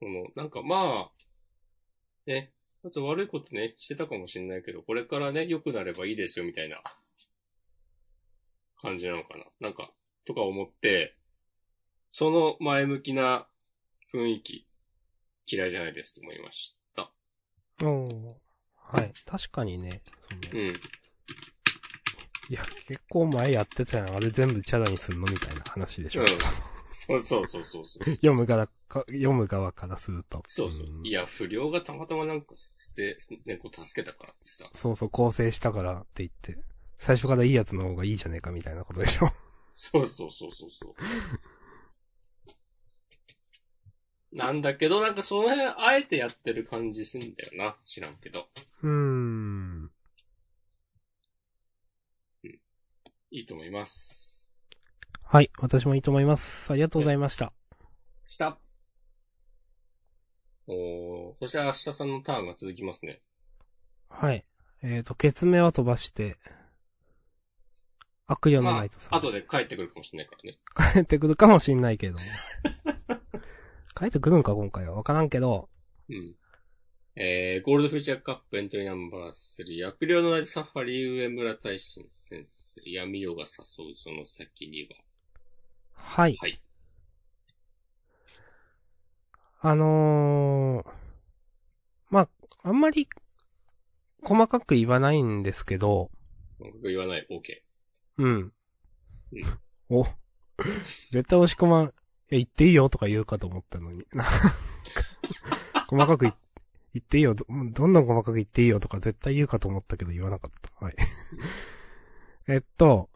[0.00, 1.10] この、なんかまあ、
[2.28, 2.52] ね、
[2.84, 6.82] あと悪いことね、してたかもしれないけど、これからね、良くなればいいですよみたいな
[8.76, 9.44] 感じなのかな。
[9.60, 9.90] なんか、
[10.26, 11.16] とか思って、
[12.10, 13.48] その前向きな
[14.12, 14.66] 雰囲気、
[15.50, 17.10] 嫌いじゃないですと思いました。
[17.82, 18.34] おー
[18.76, 19.12] はい。
[19.24, 20.68] 確かにね、そのうん。
[20.68, 20.72] い
[22.50, 24.14] や、結構前やってたやん。
[24.14, 25.26] あれ全部チャラにすんの？
[25.26, 26.22] みたいな話でしょ。
[26.22, 26.26] うん
[27.00, 28.04] そうそうそうそうそう。
[28.04, 30.42] 読む側か、読む側からすると。
[30.46, 31.02] そうそう。
[31.02, 34.68] んいや、不良がたまたまなんか捨て、猫助けたからってさ。
[34.74, 36.58] そうそう、構成したからって言って、
[36.98, 39.30] 最初からいいやつの方がいいじゃねえかみたいなことでしょ。
[39.74, 40.94] そうそうそうそうそう。
[44.32, 47.76] なんだけど、なんかその辺、あえてやってる感じすんだよな。
[47.84, 48.48] 知らんけど。
[48.82, 49.90] うーん。
[53.30, 54.52] いいと思います。
[55.22, 55.50] はい。
[55.58, 56.72] 私もいいと思います。
[56.72, 57.52] ありがとうございました。
[58.26, 58.58] した。
[60.68, 63.20] おー、そして明日さんのターンが続きますね。
[64.10, 64.44] はい。
[64.82, 66.36] えっ、と、ケツメは飛ばして、
[68.26, 69.14] 悪霊のまナイトさん。
[69.14, 70.58] あ、後で帰ってくるかもしれないからね。
[70.92, 72.20] 帰ってくるかもしんないけども。
[73.96, 74.94] 帰ってくるんか、今回は。
[74.94, 75.70] わからんけど。
[76.10, 76.36] うん。
[77.16, 84.96] えー、ゴールドフューチャーカップエントリーナンバー3、悪霊のナイトサファリ、上村大臣先生、闇夜が誘うその先には。
[85.94, 86.36] はい。
[86.36, 86.60] はい。
[89.60, 90.90] あのー、
[92.10, 92.28] まあ、
[92.62, 93.08] あんまり、
[94.22, 96.10] 細かく言わないんですけど、
[96.58, 97.62] 僕が言わない、OK。
[98.18, 98.52] うん。
[99.90, 100.04] お、
[101.10, 101.92] 絶対押し込まん、いや、
[102.30, 104.06] 言っていいよとか言うかと思ったのに。
[105.88, 106.34] 細かく言
[106.94, 107.54] 言っていいよど、ど
[107.88, 110.84] んどん細かく言っていいよとか絶対言うかと思ったけど言わなかった。
[110.84, 110.94] はい。
[112.48, 113.08] えっと、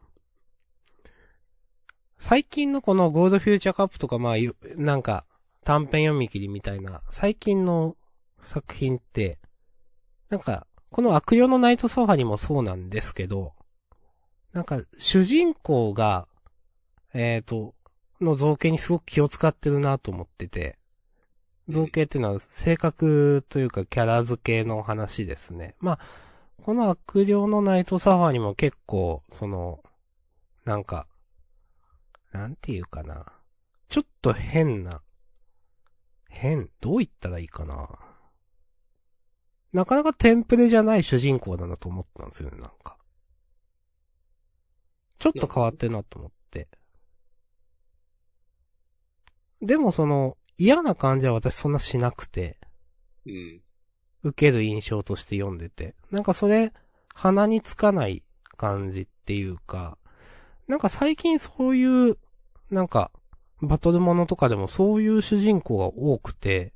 [2.19, 5.25] 最近のこのゴールドフューチャーカップとかまあ、ゆなんか
[5.65, 7.97] 短編読み切りみたいな最近の
[8.41, 9.39] 作品って、
[10.29, 13.53] なんか、この悪霊のナイトソファにもそうなんですけど、
[14.53, 16.27] なんか、主人公が、
[17.15, 17.75] えっ、と、
[18.21, 20.79] の造形にすごく気を使ってるなと思ってて、
[21.69, 25.75] 造形っていうのは性格というかキャラ付けの話ですね。
[25.81, 25.99] まあ、
[26.63, 29.83] この悪霊のナイトサファーにも結構、その、
[30.65, 31.07] なんか、
[32.33, 33.27] なんていうかな。
[33.89, 35.03] ちょっと変な、
[36.33, 37.89] 変、どう言ったらいいかな。
[39.73, 42.99] なかなかテンプレじゃない主人公だなと思ったんですよね、なんか。
[45.19, 46.69] ちょっと変わってるなと思って。
[49.61, 52.59] でもその、嫌な感じは私そんなしなくて、
[53.25, 53.63] うん。
[54.25, 55.95] 受ける印象として読んでて。
[56.11, 56.73] なんかそれ、
[57.15, 58.25] 鼻につかない
[58.57, 59.97] 感じっていうか、
[60.67, 62.19] なんか最近そういう、
[62.71, 63.11] なんか、
[63.63, 66.75] バトルものとかでもそういう主人公が多くて、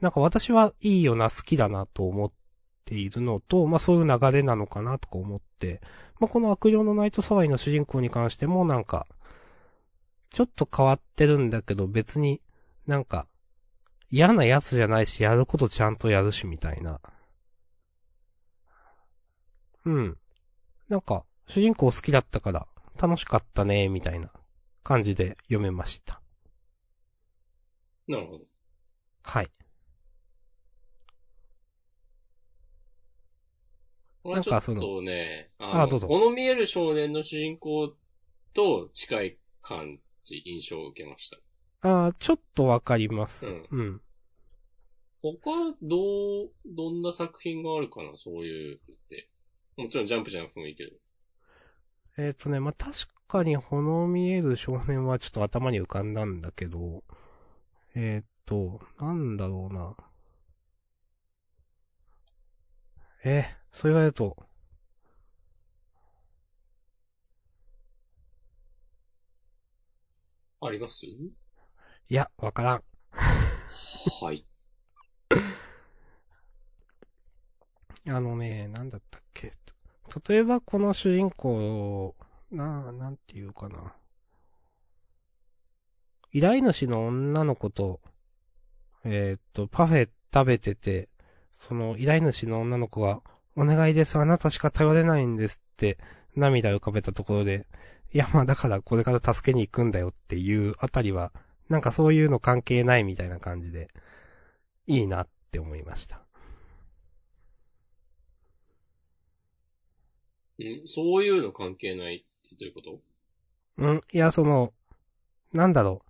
[0.00, 2.32] なんか私はいいよな、好きだなと思っ
[2.84, 5.80] ているのと、まあそういう流れなのかなとか思って、
[6.20, 9.06] まあこの悪霊のナイトサワイの主人公に関してもなんか、
[10.30, 12.40] ちょっと変わってるんだけど別に
[12.86, 13.26] なんか、
[14.10, 17.00] 嫌なやつじゃないし、やることちゃんとやるしみたいな。
[19.84, 20.16] うん。
[20.88, 22.66] なんか、主人公好きだったから、
[23.00, 24.30] 楽しかったね、みたいな
[24.82, 26.22] 感じで読めました。
[28.08, 28.44] なるほど。
[29.22, 29.50] はい。
[34.24, 37.94] なんかそのとね、あどうぞこの見える少年の主人公
[38.52, 41.38] と近い感じ、印象を受けました。
[41.88, 43.46] ああ、ちょっとわかります。
[43.46, 44.00] うんうん。
[45.22, 45.50] 他、
[45.82, 49.28] どう、どんな作品があるかなそういうのって。
[49.76, 50.90] もちろんジャンプじゃなくてもいいけど。
[52.18, 52.94] えっ、とね、まあ、確
[53.28, 57.04] かにほの見える少年はちょっと頭に浮かんだんだけど、
[57.94, 59.94] えっ、と、なんだろうな。
[63.24, 64.36] え、そう言われると、
[70.60, 71.06] あります？
[71.06, 71.32] い
[72.14, 72.82] や、わからん。
[74.20, 74.44] はい。
[78.08, 79.52] あのね、なんだったっけ？
[80.28, 82.14] 例えばこの主人公、
[82.50, 83.94] な、なんていうかな。
[86.32, 88.00] 依頼主の女の子と、
[89.04, 91.08] えーっと、パフェ食べてて、
[91.52, 93.22] その依頼主の女の子が、
[93.56, 95.98] お願いです、あなたしか頼れないんですって、
[96.36, 97.66] 涙浮かべたところで、
[98.12, 101.32] いやまあだからこれから助けに行くんだよっていうあたりは、
[101.68, 103.88] なんかそういうの関係ないみたいな感じで、
[104.86, 106.16] いいなって思いました。
[106.16, 106.20] ん
[110.86, 112.18] そういうの関係ないっ
[112.48, 113.00] てどういうこと？
[113.78, 114.72] うん、いや、その、
[115.52, 116.07] なんだろう。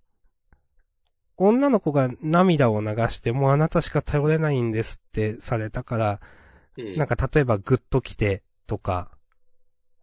[1.38, 6.20] 女の子が涙を流して、もうあなたしか頼れないんですってされたから、
[6.76, 6.96] うん。
[6.96, 9.10] なんか例えばグッと来てとか、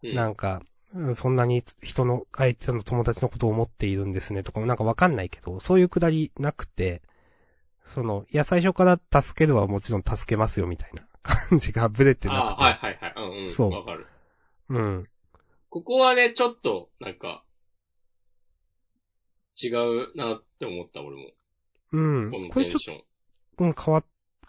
[0.02, 0.62] うん、なんか、
[0.94, 7.02] うんそんなに人の、相手の友達のことを思っているんですねとかもなんかわかんないけど、そういうくだりなくて、
[7.84, 12.42] その、いや最初から助けるはもちろん助けますよみたいな感じがブレてなくて。
[12.42, 13.14] ああ、はいはいはい。
[13.16, 13.50] うんうん。
[13.50, 14.06] そうわかる。
[14.70, 15.08] うん。
[15.68, 17.44] ここはね、ちょっと、なんか、
[19.62, 21.30] 違うなって思った、俺も。
[21.92, 22.48] うんこの。
[22.48, 22.98] これちょっテンション。
[22.98, 23.04] と、
[23.58, 24.04] うん、変わ、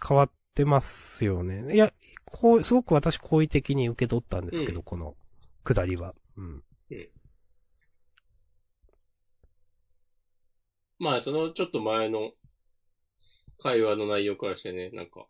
[0.08, 1.74] 変わってますよね。
[1.76, 1.94] いや、
[2.26, 5.16] こう、すごく私好意的に受け取ったんですけど、うんこの、
[5.64, 6.14] くだりは。
[6.36, 6.64] うん。
[11.00, 12.32] まあ、そのちょっと前の
[13.60, 15.28] 会話の内容からしてね、なんか、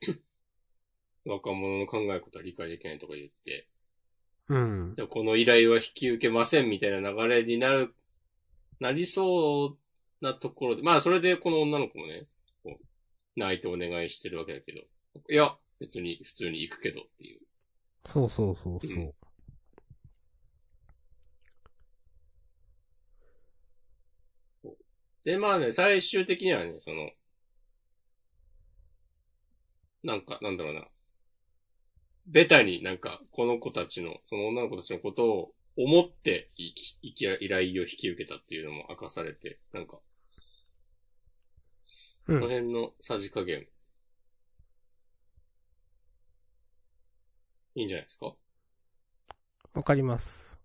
[1.24, 3.68] 若者の考えることは理解できないとか言って、
[4.48, 4.96] うん。
[5.08, 7.94] この依頼は引き受けませんみたいな流れになる、
[8.80, 9.78] なりそう
[10.24, 12.26] なところで、まあそれでこの女の子もね、
[12.62, 14.80] こう泣いてお願いしてるわけだけど、
[15.30, 17.40] いや、別に普通に行くけどっていう。
[18.04, 19.00] そうそうそうそう。
[19.00, 19.12] うん
[25.26, 27.10] で、まあね、最終的にはね、その、
[30.04, 30.86] なんか、なんだろうな。
[32.28, 40.00] ベタになんか、この子たちの、その女の子たちのことを思っていき、いき依頼を引き受けたっていうのも明かされて、なんか、
[42.28, 42.40] うん。
[42.40, 43.66] この辺のさじ加減、
[47.74, 48.34] いいんじゃないですか？
[49.74, 50.58] わかります。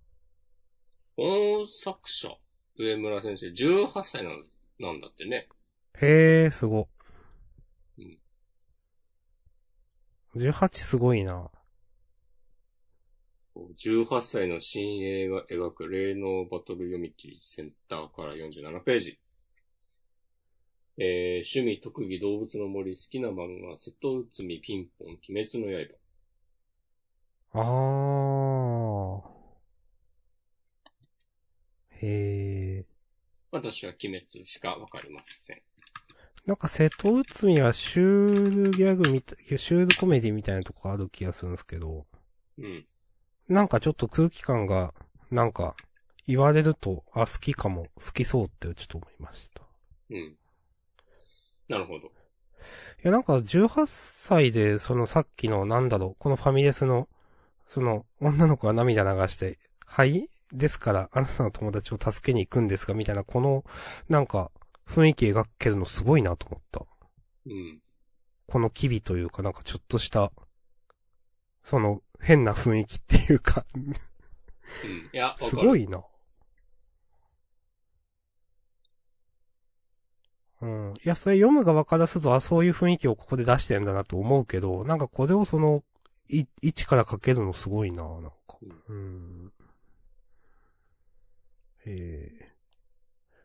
[1.17, 2.29] この作者、
[2.77, 4.43] 上村先生、18歳なん
[4.79, 5.49] なんだってね。
[6.01, 6.87] へえ、すご。
[7.97, 8.17] うん
[10.35, 11.51] 18すごいな。
[13.55, 19.19] 18歳の新映画描く霊能バトル読み切りセンターから47ページ。
[20.97, 25.71] えー、趣味、特技、動物の森、好きな漫画、瀬戸内海、ピンポン、鬼滅の
[27.53, 27.59] 刃。
[27.59, 32.05] あー。
[32.05, 32.85] へえ。
[33.51, 35.61] 私は鬼滅しかわかりません。
[36.45, 42.05] なんか瀬戸内海はシュールギャグみたい、シュールコメディみたいなとこある気がするんですけど、
[42.57, 42.85] うん。
[43.51, 44.93] なんかちょっと空気感が、
[45.29, 45.75] なんか、
[46.25, 49.63] 言われると、あ、好きかも、好きそうってちょっと思いました。
[50.09, 50.37] うん。
[51.67, 52.07] なるほど。
[52.07, 52.11] い
[53.03, 57.09] や、なんか18歳で、そのさっきの、なんだろう、このファミレスの、
[57.65, 60.29] その、女の子が涙流して、はい？
[60.53, 62.93] ですから、あなたの友達を助けに行くんですか？
[62.93, 63.65] みたいな、この、
[64.07, 64.49] なんか、
[64.87, 66.85] 雰囲気描けるのすごいなと思った。
[67.47, 67.81] うん。
[68.47, 70.31] この機微というか、なんかちょっとした、
[71.63, 73.91] その、変な雰囲気っていうか、うん。
[73.91, 73.93] い
[75.11, 75.35] や。
[75.37, 76.03] すごいな。
[80.61, 80.93] うん。
[80.93, 85.83] いや、それ読む側からすると、あ、そういう雰囲気をここで出してんだなと思うけど、なんかこれをその、
[86.29, 88.31] い、位置から書けるのすごいな、なんか。
[88.87, 89.51] うん。
[91.85, 92.51] へえ。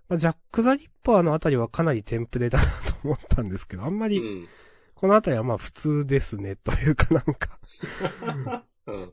[0.09, 4.49] まあ、ジャック・ザ・リッパーのあたりはかなりテンプレだなと思ったんですけど、あんまり、うん。
[4.97, 7.61] このあたりはまあ普通ですね、というかなんか、
[8.87, 9.13] うん。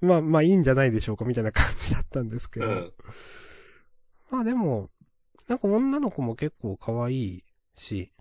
[0.00, 2.66] まあまあいいんじゃないでしょうか、みたいな感じだったんですけど。
[2.66, 2.92] うん。
[4.30, 4.90] まあでも、
[5.48, 7.44] なんか女の子も結構可愛い
[7.76, 8.12] し、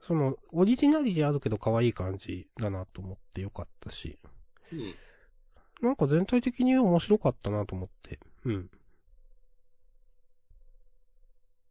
[0.00, 4.18] その、オリジナリティあるけど可愛い感じだなと思ってよかったし、
[4.72, 4.94] うん。
[5.82, 8.70] なんか全体的に面白かったなと思って、うん。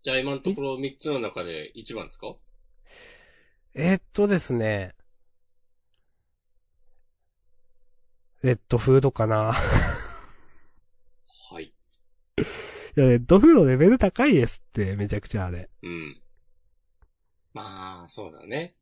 [0.03, 2.35] じゃあ今のところ3つの中で一番ですか？
[3.73, 4.93] えーっとですね、
[8.43, 9.53] レッドフードかな。
[9.53, 11.63] はい。
[11.63, 11.73] い
[12.95, 15.69] や、レッドフードレベル高いですって、めちゃくちゃあれ。
[15.83, 16.21] うん。
[17.53, 18.75] まあ、そうだね。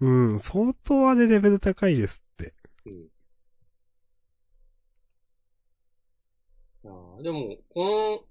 [0.00, 2.54] うん、相当あれレベル高いですって。
[2.86, 3.08] うん。
[6.84, 8.26] あーでも、こ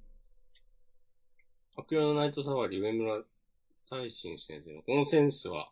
[1.75, 3.23] の、悪霊のナイトサワリ、上村
[3.89, 5.71] 大臣先生のこのセンスは、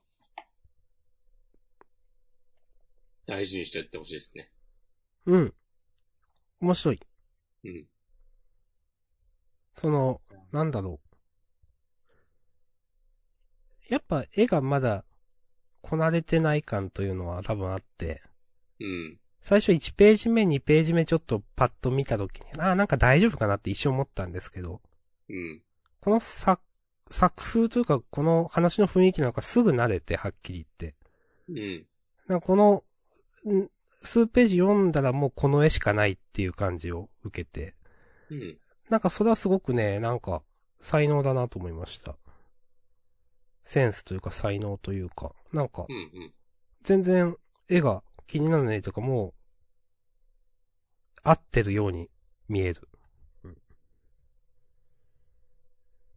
[3.27, 4.49] 大事にしてやってほしいですね。
[5.25, 5.53] うん。
[6.61, 6.99] 面白い。
[7.65, 7.85] うん。
[9.75, 10.21] その、
[10.51, 11.07] なんだろう。
[13.89, 15.03] やっぱ絵がまだ、
[15.81, 18.23] こなれてない感というのは多分あって、
[18.79, 19.19] うん。
[19.41, 24.81] 最初1ページ目、2ページ目ちょっとパッと見たときに、ああ、なんか大丈夫かなって一瞬思ったんですけど、
[25.29, 25.61] うん。
[26.01, 26.61] この作、
[27.09, 30.95] 作風というか、この話の雰囲気なんかすぐ慣れて、はっきり言って。
[31.49, 31.85] うん。
[32.27, 32.81] なんかこの、ん
[34.03, 37.75] 数ページ読んだらもうこの絵しかないっていう感じを受けて、
[38.29, 38.57] うん。
[38.89, 40.43] なんかそれはすごくね、なんか、
[40.79, 42.15] 才能だなと思いました。
[43.63, 45.95] センスというか才能というか、なんかう、ん。
[45.95, 46.33] うん。
[46.83, 47.35] 全然
[47.67, 49.33] 絵が気にならないとかもう、
[51.23, 52.09] 合ってるように
[52.47, 52.87] 見える。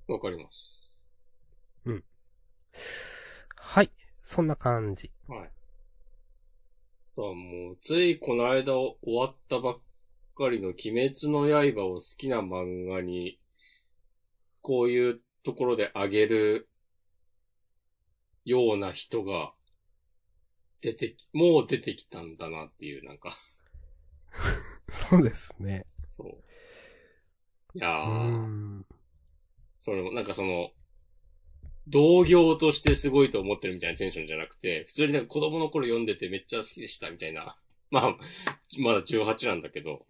[0.07, 0.91] わかります。
[3.73, 3.91] はい。
[4.25, 5.13] そんな感じ。
[5.29, 5.51] はい。
[7.21, 9.81] だもう、ついこの間終わったばっ
[10.35, 13.39] かりの鬼滅の刃を好きな漫画に、
[14.63, 16.69] こういうところであげる
[18.45, 19.53] ような人が
[20.81, 23.37] 出てき、もう出てきたんだなっていう、なんか、
[24.91, 25.87] そうですね。
[26.03, 27.79] そう。
[27.79, 28.87] いやうー、ん。
[29.79, 30.71] それも、なんかその、
[31.91, 37.57] 同業としてすごいと思ってるみたいなテンションじゃなくて、普通になんか子供の頃読んでてめっちゃ好きでしたみたいな。
[37.91, 38.17] まあ、
[38.79, 40.07] まだ18なんだけど。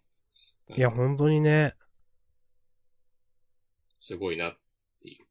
[0.77, 1.73] いや、本当にね。
[3.99, 4.59] すごいなっ
[5.01, 5.25] ていう。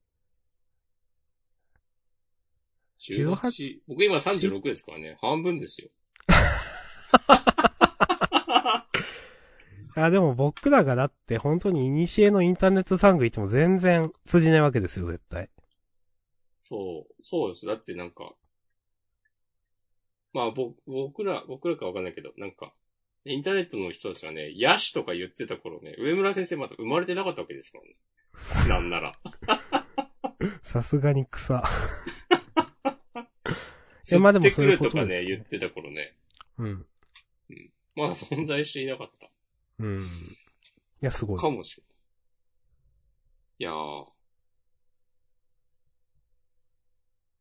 [2.99, 3.79] 18 18?
[3.87, 5.17] 僕今36ですからね。
[5.21, 5.89] 半分ですよ。
[9.95, 15.49] あ、でも僕らがだって本当に古のインターネットサング行っても全然通じないわけですよ、絶対。
[16.61, 17.65] そう、そうです。
[17.65, 18.35] だってなんか、
[20.33, 22.73] まあ僕、僕ら、僕らかわかんないけど、なんか、
[23.25, 27.95] インターネットの人たちがね、ヤシとか言ってた頃ね、上村先生まだ生まれてなかったわけですからね。
[28.69, 29.13] なんなら。
[30.63, 31.63] さすがに草。
[34.03, 36.15] 釣まあでもそういうことるとかね、言ってた頃ね、
[36.57, 36.85] うん。
[37.95, 39.09] まだ存在していなかっ
[39.79, 40.03] うん。
[40.03, 40.07] い
[41.01, 41.41] や、すごた。
[41.47, 41.49] い。
[41.49, 41.95] かもしれない。
[43.59, 44.05] いやー。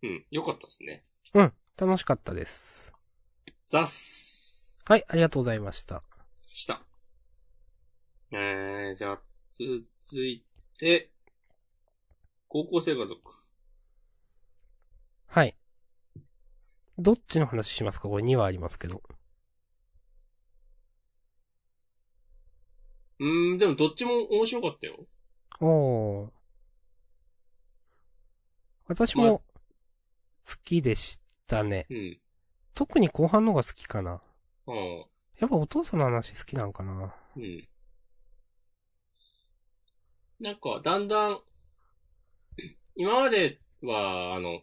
[0.02, 1.04] うん、よかったですね。
[1.34, 1.52] うん。
[1.76, 2.92] 楽しかったです。
[3.68, 6.02] ザッスはい、ありがとうございました。
[6.52, 6.82] した。
[8.30, 9.22] えー、じゃあ、
[9.52, 10.44] 続い
[10.78, 11.10] て、
[12.46, 13.32] 高校生家族。
[15.26, 15.56] はい。
[16.96, 18.08] どっちの話しますか？
[18.08, 19.02] これ2話ありますけど。
[23.20, 25.06] うーん、でもどっちも面白かったよ。
[25.60, 26.30] おー。
[28.86, 29.42] 私まも、
[30.48, 31.86] 好きでしたね。
[31.90, 32.18] うん。
[32.74, 34.12] 特に後半のが好きかな。
[34.12, 34.20] あ
[34.66, 34.72] あ、
[35.38, 37.14] やっぱお父さんの話好きなんかな。
[37.36, 37.68] うん。
[40.40, 41.40] なんか、だんだん、
[42.96, 44.62] 今までは、あの、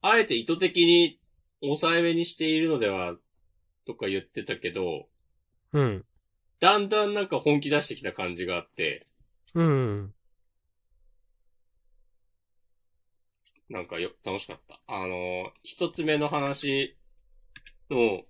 [0.00, 1.18] あえて意図的に
[1.60, 3.16] 抑えめにしているのでは、
[3.84, 5.08] とか言ってたけど、
[5.72, 6.04] うん。
[6.60, 9.06] だんだんなんか本気出してきた感じがあって、
[9.54, 10.14] うん。
[13.70, 14.80] なんかよ、楽しかった。
[14.88, 16.96] あの、一つ目の話
[17.88, 18.24] の、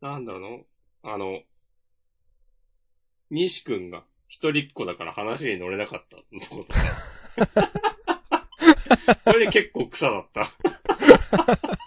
[0.00, 0.64] なんだろうの？
[1.02, 1.42] あの、
[3.30, 6.78] 西くんが一人っ子だから話に乗れなかったってことか。
[9.24, 10.46] これで結構草だった。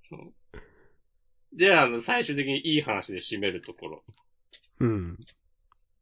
[0.00, 0.34] そう。
[1.52, 4.04] で、あの、最終的にいい話で締めるところ。
[4.80, 5.18] うん。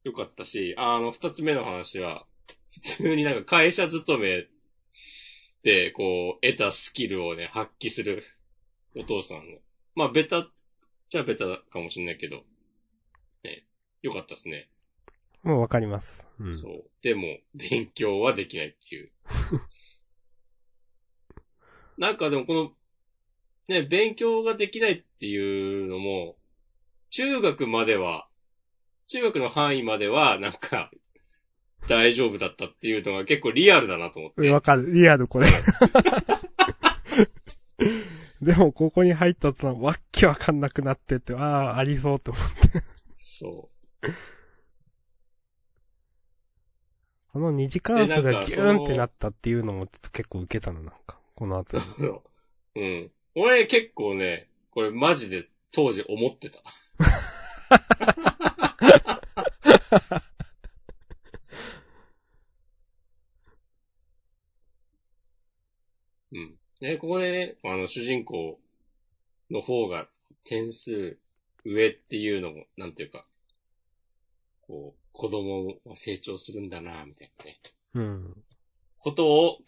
[0.07, 2.27] よかったし、あの、二つ目の話は、
[2.71, 4.47] 普通になんか会社勤め
[5.65, 8.23] で、こう、得たスキルをね、発揮する
[8.97, 9.43] お父さんの。
[9.97, 10.47] まあ、ベタ、
[11.09, 12.45] じゃあベタかもしれないけど、
[13.43, 13.65] ね、
[14.01, 14.69] よかったですね。
[15.43, 16.25] もうわかります。
[16.39, 16.57] うん。
[16.57, 16.85] そう。
[17.03, 19.11] でも、勉強はできないっていう。
[21.99, 22.73] なんかでもこの、
[23.67, 26.37] ね、勉強ができないっていうのも、
[27.11, 28.26] 中学までは、
[29.07, 30.91] 中学の範囲までは、なんか、
[31.89, 34.51] 大丈夫だったっていうのが結構リアルだなと思って。
[34.51, 34.93] わかる。
[34.93, 35.47] リアル、これ。
[38.43, 42.83] でも、ここに入ったとわっけわかんなくなってって、ああ、ありそうって思って。
[43.15, 43.71] そ
[47.33, 51.19] この二次関数がギューンってなったっていうのもちょっと結構受けたの、なんか。
[51.35, 51.83] この後に。
[51.83, 52.23] うそ
[52.75, 52.81] う。
[52.81, 53.11] うん。
[53.35, 56.61] 俺結構ね、これマジで当時思ってた。
[66.33, 66.55] うん。
[66.81, 68.59] ね、ここでね、あの、主人公
[69.51, 70.07] の方が
[70.45, 71.19] 点数
[71.65, 73.25] 上っていうのも、なんていうか、
[74.63, 77.59] こう、子供は成長するんだな、みたいなね。
[77.95, 78.45] うん。
[78.99, 79.59] ことを、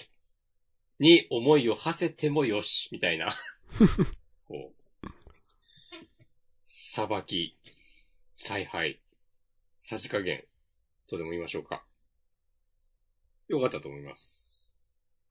[1.01, 3.33] に思いを馳せてもよし、みたいな。
[4.47, 5.09] こう。
[6.65, 7.57] 裁き、
[8.41, 9.01] 采配、
[9.83, 10.45] 差し加減、
[11.09, 11.85] とでも言いましょうか。
[13.49, 14.73] よかったと思います。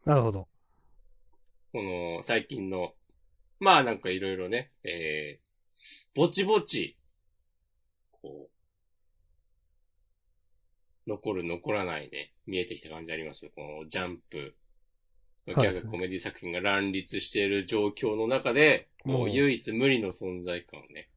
[0.04, 0.50] なるほど。
[1.72, 2.94] この、最近の、
[3.62, 6.98] まあなんかいろいろね、えー、ぼちぼち、
[8.12, 8.50] こ
[11.08, 13.50] う、残る残らないね、見えてきた感じあります。
[13.56, 14.54] このジャンプ、
[15.48, 21.08] ギャグコメディ作品が乱立している状況の中で、もう唯一無二の存在感をね、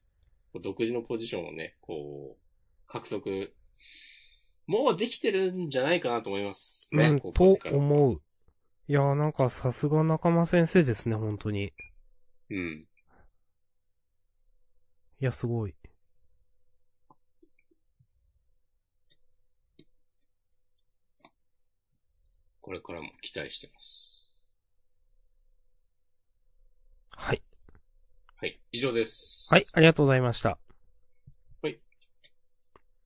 [0.59, 3.55] 独自のポジションをね、こう、獲得、
[4.67, 7.09] もうできてるんじゃないかなと思いますね。
[7.09, 8.23] うん、と思う。
[8.89, 11.73] いやーなんかさすが仲間先生ですね、本当に。
[12.51, 12.87] うん。
[15.21, 15.75] いや、すごい。
[22.61, 24.31] これからも期待してます。
[27.17, 27.43] はい。
[28.41, 29.53] はい、以上です。
[29.53, 29.67] はい、。
[29.71, 30.57] ありがとうございました。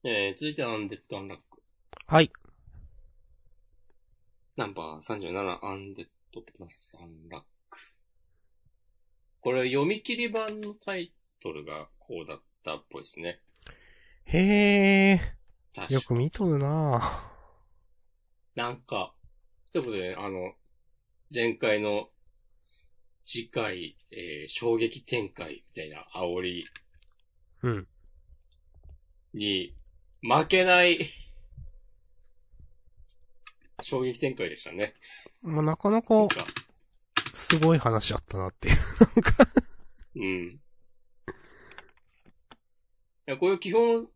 [0.06, 1.60] えー、続いてはアンデッド・アンラック。
[2.06, 2.30] はい。
[4.56, 7.78] ナンバー37、アンデッド・プラス・アンラック。
[9.40, 11.12] これ読み切り版のタイ
[11.42, 13.40] トルがこうだったっぽいですね。
[14.26, 15.92] へー。
[15.92, 17.32] よく見とるな
[18.54, 19.12] なんか、
[19.72, 20.52] ということで、あの、
[21.34, 22.10] 前回の
[23.24, 27.88] 次回、えー衝撃展開みたいな煽りぁうん。
[29.32, 29.74] に
[30.22, 30.98] 負けない
[33.82, 34.94] 衝撃展開でしたね。
[35.42, 36.44] まあ、なかなかなん、か、
[37.34, 38.76] すごい話だったなっていう。
[40.16, 40.46] うん。
[40.46, 40.58] い
[43.26, 44.06] や、こういう基本、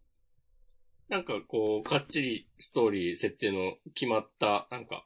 [1.09, 5.05] なんかこう、かっちりストーリー設定の決まった、なんか、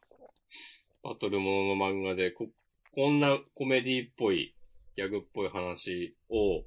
[1.02, 2.48] バトルものの漫画で、こ、
[2.94, 4.54] こんなコメディっぽい、
[4.94, 6.62] ギャグっぽい話を、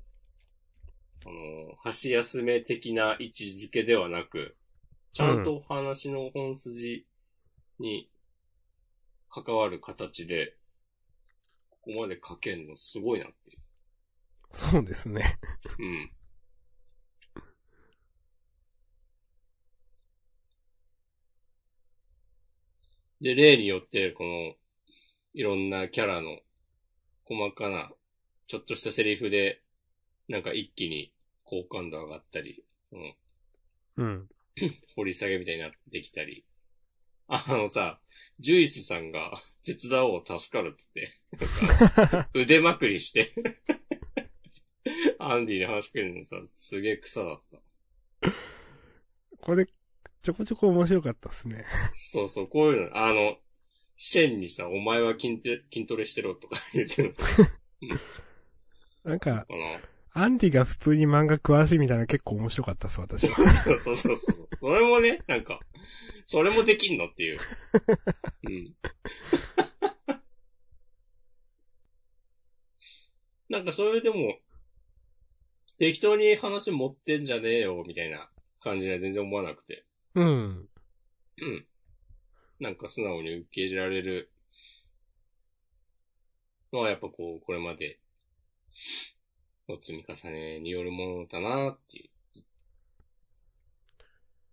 [1.23, 4.57] あの、箸休め的な位置づけではなく、
[5.13, 7.05] ちゃんと話の本筋
[7.77, 8.09] に
[9.29, 10.55] 関わる形で、
[11.69, 13.59] ここまで書けんのすごいなっていう。
[14.51, 15.37] そうですね。
[15.77, 16.11] うん。
[23.21, 24.55] で、例によって、この、
[25.35, 26.39] いろんなキャラの
[27.25, 27.91] 細かな、
[28.47, 29.61] ちょっとしたセリフで、
[30.29, 31.11] なんか一気に
[31.43, 32.63] 好感度上がったり、
[32.93, 33.15] うん、
[33.97, 34.29] うん。
[34.95, 36.45] 掘り下げみたいになってきたり。
[37.27, 37.99] あのさ、
[38.39, 39.33] ジュイスさんが
[39.65, 41.11] 手伝おう助かるっつって、
[42.33, 43.33] 腕まくりして、
[45.19, 47.61] アンディに話しかけるのさ、すげえ草だった。
[49.41, 49.67] これ、
[50.21, 51.65] ちょこちょこ面白かったっすね。
[51.91, 53.37] そうそう、こういうの、あの、
[53.95, 57.13] シェンにさ、お前は筋トレ筋トレしてろとか言ってる
[57.81, 57.99] の
[59.11, 59.45] なんか。
[60.17, 63.35] アンディが普通に漫画詳しいみたいなの結構面白かったっす、私は。
[63.35, 64.49] そうそうそうそう。
[64.61, 65.59] それもね、なんか、
[66.25, 67.39] それもできんのっていう。
[68.43, 68.73] うん。
[73.49, 74.39] なんかそれでも、
[75.77, 78.29] 適当に話持ってんじゃねえよ、みたいな
[78.61, 79.85] 感じには全然思わなくて。
[80.15, 80.69] うん。
[81.41, 81.67] うん。
[82.59, 84.31] なんか素直に受け入れられる
[86.71, 87.99] のはやっぱこう、これまで
[89.67, 92.09] の積み重ねによるものだなっていう。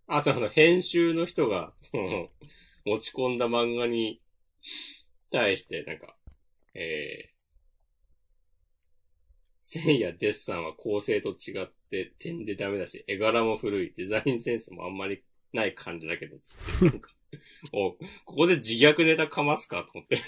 [0.06, 2.28] あとあの、編集の人が、その、
[2.84, 4.20] 持ち込んだ漫画に
[5.30, 6.16] 対して、なんか、
[6.74, 7.32] えー、
[9.62, 15.22] 線やデッサンは構成と違って点でダメだし、絵柄も古い、デザインセンスもあんまり
[15.52, 17.14] ない感じだけど、つって、なんか、
[17.72, 17.92] お、
[18.24, 20.18] ここで自虐ネタかますかと思って。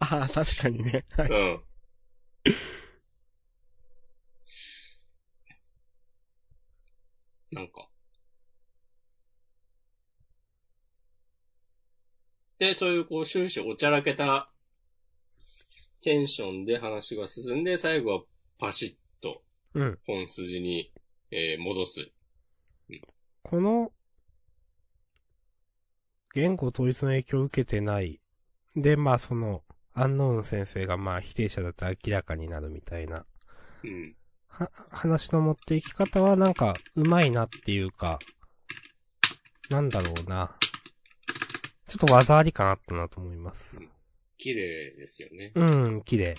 [0.00, 1.04] ああ、確かにね。
[1.16, 1.28] はい。
[1.28, 1.62] うん。
[7.52, 7.88] なんか。
[12.58, 14.52] で、そういうこう終始おちゃらけた
[16.02, 18.22] テンションで話が進んで、最後は
[18.58, 19.42] パシッと
[19.74, 19.98] うん。
[20.06, 20.92] 本筋に、
[21.30, 22.10] えー戻す。
[23.42, 23.92] この、
[26.34, 28.20] 言語統一の影響を受けてない。
[28.76, 29.62] で、まあその、
[29.92, 33.26] アンノーン先生がまあ否定者だって明らかになるみたいな。
[33.82, 34.16] うん。
[34.46, 38.18] は、話の持っていき方はなんか、うまいなっていうか、
[39.70, 40.56] なんだろうな。
[41.88, 43.80] ちょっと技ありかなったなと思います。
[44.38, 45.52] 綺麗ですよね。
[45.54, 46.36] うん、綺麗。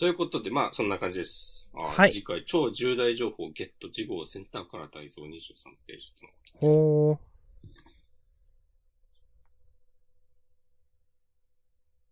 [0.00, 1.59] ということで、まあ、そんな感じです。
[1.74, 7.18] あはい次回、超重大情報ゲット次号センターから大蔵23ページってのがほー。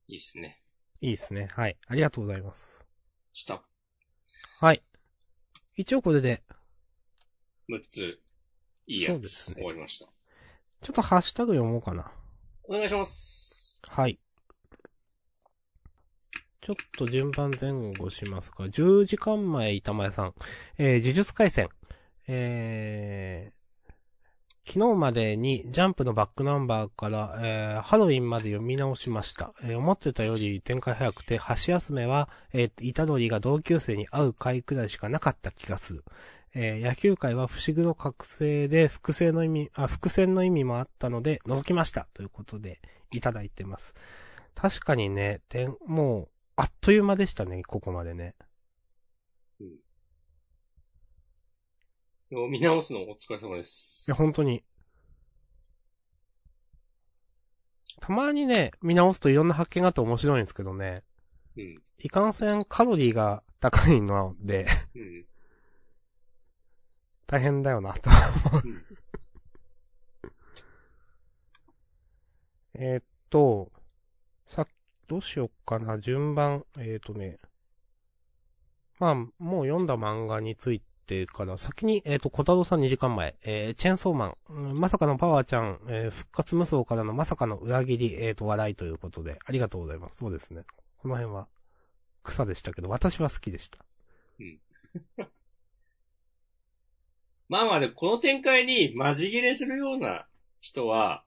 [0.08, 0.62] いいっすね。
[1.00, 1.48] いいですね。
[1.52, 1.76] はい。
[1.86, 2.86] ありがとうございます。
[3.32, 3.62] 下、
[4.60, 4.82] はい。
[5.76, 6.42] 一応これで、
[7.68, 8.20] 6つ、
[8.86, 10.06] いいやつ、そうですね終わりました。
[10.80, 12.10] ちょっとハッシュタグ読もうかな。
[12.64, 13.82] お願いします。
[13.86, 14.18] はい。
[16.68, 20.34] ちょっと順番前後しますが、10時間前、板前さん。
[20.76, 21.70] えー、呪術回戦。
[22.26, 29.54] えー、昨日までにジャンプのバックナンバーから、えー、ハロウィンまで読み直しました。
[29.62, 36.04] えー思ってたより展開早くて、橋休めは、えー、板取が同級生に会う回くらいしかなかった気がする。
[36.54, 42.08] えー野球界は伏黒覚醒で複製の意味、あ、伏線の意味もあったので、覗きました。
[42.12, 43.94] ということで、いただいてます。
[44.54, 46.28] 確かにね、て、もう、
[46.60, 48.34] あっという間でしたね、ここまでね。
[52.30, 54.06] 見直すのお疲れ様です。
[54.08, 54.64] いや、本当に。
[58.00, 61.04] たまにね、見直すといろんな発見があって面白いんですけどね、
[61.56, 61.76] うん。
[62.02, 65.26] いかんせんカロリーが高いので、うん。
[67.28, 68.10] 大変だよな、と。
[68.64, 68.84] うん
[72.80, 73.70] えーっと、
[74.44, 74.66] さっ
[75.08, 77.38] どうしよっかな、順番、えーとね。
[78.98, 90.18] まあ、もう読んだ漫画についてから、先に、えーっと、小太郎さん2時間前、えー、チェーンソーマン、まさかのパワーちゃん、えー復活無双からのまさかの裏切り、えーと、笑いということで、ありがとうございます。
[90.18, 90.64] そうですね。
[90.98, 91.48] この辺は、
[92.22, 93.78] 草でしたけど、私は好きでした。
[94.38, 94.60] うん
[97.48, 100.28] まあまあで、この展開にマジ切れするような
[100.60, 101.24] 人は、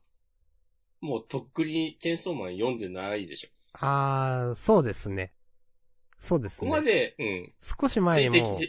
[0.99, 3.49] もうとっくにチェーンソーマン読んでないでしょ。
[3.73, 5.31] あー、そうですね。
[6.19, 6.85] そうですここまね。
[6.85, 7.53] で、うん。
[7.61, 8.59] 少しつ前にも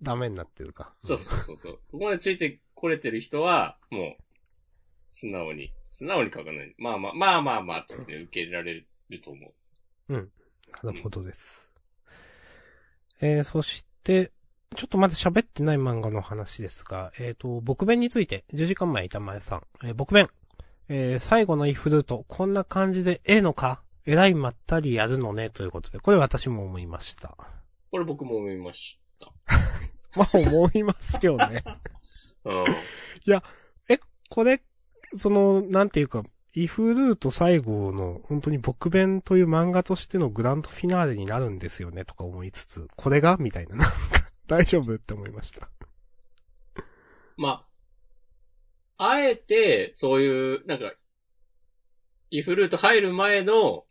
[0.00, 0.92] ダメになってるか。
[1.00, 1.80] そうそうそうそう。
[1.90, 4.22] ここまでついてこれてる人は、もう、
[5.10, 6.74] 素直に、素直に書かない。
[6.78, 8.74] まあまあ、まあまあまあ、つって受け入れられ
[9.08, 9.46] ると思
[10.08, 10.14] う。
[10.82, 11.70] なるほどです。
[13.20, 14.32] えー、そして、
[14.74, 20.28] ちょっとまだ喋ってない漫画の話ですが、えっ、と、僕弁について、10時間前板前さん、えー、僕弁、
[20.88, 27.36] えー、最後のイフルート、こんな感じでええのかえらいまったりやるのね、ということで、これ私も思いました。
[27.90, 29.32] これ僕も思いました。
[30.16, 31.62] まあ、思いますよね。
[32.44, 32.64] うん。
[34.32, 34.62] これ、
[35.18, 36.24] その、なんていうか、
[36.54, 43.92] イフルート最後の、本当に僕弁という漫画としてのグランドフィナーレになるんですよね、とか思いつつ、これがみたいな、なんか、
[44.48, 45.68] 大丈夫って思いました。
[47.36, 47.66] ま
[48.96, 50.94] あ、あえて、そういう、なんか、
[52.30, 53.84] イフルート入る前の、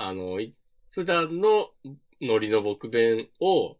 [0.00, 0.54] あの、い
[0.90, 1.70] 普段の
[2.20, 3.76] ノリの僕弁を、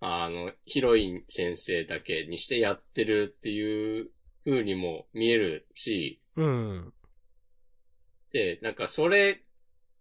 [0.00, 4.10] あの、ヒロイン先生だけにしてやってるっていう
[4.44, 6.92] 風にも見えるし、うん。
[8.32, 9.42] で、なんかそれ、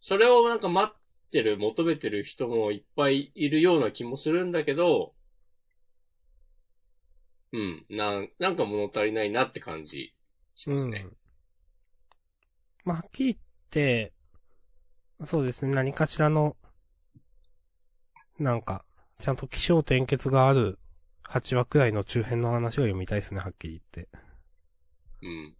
[0.02, 1.00] それをなんか待っ
[1.32, 5.14] てる、求めてる人もいっぱいいるような気もするんだけど、
[7.54, 10.14] うん、なん、なんか物足りないなって感じ
[10.56, 11.06] しますね。
[11.06, 11.18] うん。
[12.84, 13.38] まあ、はっきり言っ
[13.70, 14.14] て、
[15.24, 16.58] そうですね、何かしらの、
[18.40, 18.86] なんか、
[19.20, 20.80] ちゃんと気象転結がある
[21.30, 24.10] 8話くらいの中編の話を読みたいですね、はっきり言って。
[25.22, 25.56] うん。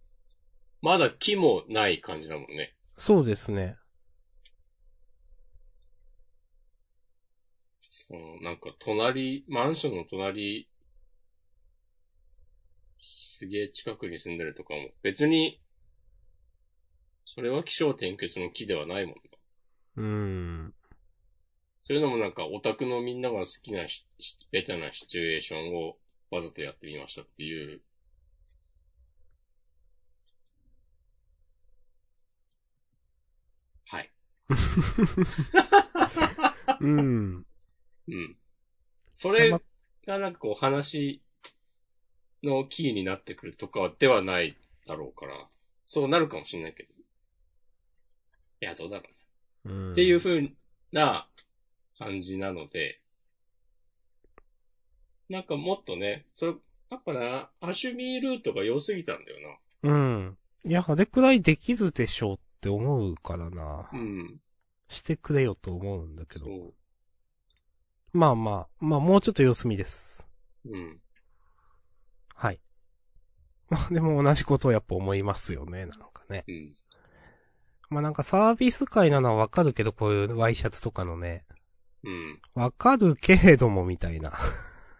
[0.80, 2.74] まだ木もない感じだもんね。
[2.96, 3.76] そうですね。
[7.82, 10.68] その、なんか隣、マンションの隣、
[12.98, 15.60] すげえ近くに住んでるとかも、別に、
[17.24, 19.31] それは気象転結の木ではないもんな。
[19.96, 20.74] うん。
[21.84, 25.96] そういうのもなんかオタクのみんなが好きなししベタなシチュエーションを
[26.30, 27.82] わざとやってみましたっていう。
[33.86, 34.10] はい。
[36.80, 37.34] うん。
[38.08, 38.36] うん。
[39.12, 39.60] それが
[40.18, 41.20] なんかこう話
[42.42, 45.48] のキーになってくるとかではないだろうから、
[45.86, 46.88] そうなるかもしれないけど。
[48.62, 49.21] いや、どうだろうな。
[49.64, 49.92] うん。
[49.92, 50.52] っていう風
[50.92, 51.28] な
[51.98, 53.00] 感じなので、
[55.28, 56.54] なんかもっとね、それ、
[56.90, 60.38] やっぱな、アシュミールートが良すぎたんだようん。
[60.64, 63.50] いや、あれくらいできるでしょうって思うからな。
[63.50, 63.90] な。
[63.92, 64.40] うん。
[64.88, 66.44] してくれよと思うんだけど。
[66.44, 66.74] そ
[68.12, 70.26] まあまあ、まあもうちょっと様子見です。
[70.66, 70.70] う。
[70.70, 71.00] うん。
[72.34, 72.60] はい。
[73.70, 76.44] まあでも同じことをやっぱ思いますよね、なんかね。
[76.46, 76.74] うん。
[77.92, 81.44] まあなんかサービス界なのはわかるけど、こういうワイシャツとかのね、
[82.04, 82.40] うん。
[82.54, 84.32] わかるけれどもみたいな。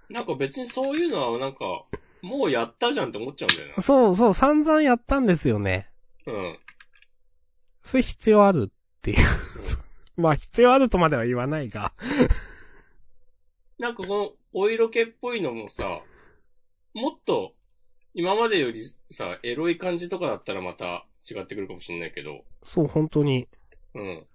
[0.09, 1.85] なんか別にそういうのはなんか、
[2.21, 5.91] もうやったじゃんって思っちゃうんだよそうそう、散々やったんですよね。
[6.27, 6.33] な。
[6.33, 6.59] うん。
[7.83, 9.27] それ必要あるっていう。
[10.17, 11.93] まあ必要あるとまでは言わないが。
[13.79, 16.03] なんかこのお色気っぽいのもさ、
[16.95, 17.55] もっと
[18.15, 23.49] 今までよりさ、エロい感じとかだったらまた違ってくるかもしれないけど、そう、本当に。
[23.95, 24.27] うん。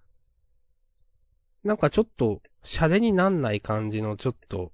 [1.63, 4.71] なんかちょっと、シャレになんない感じのちょっと、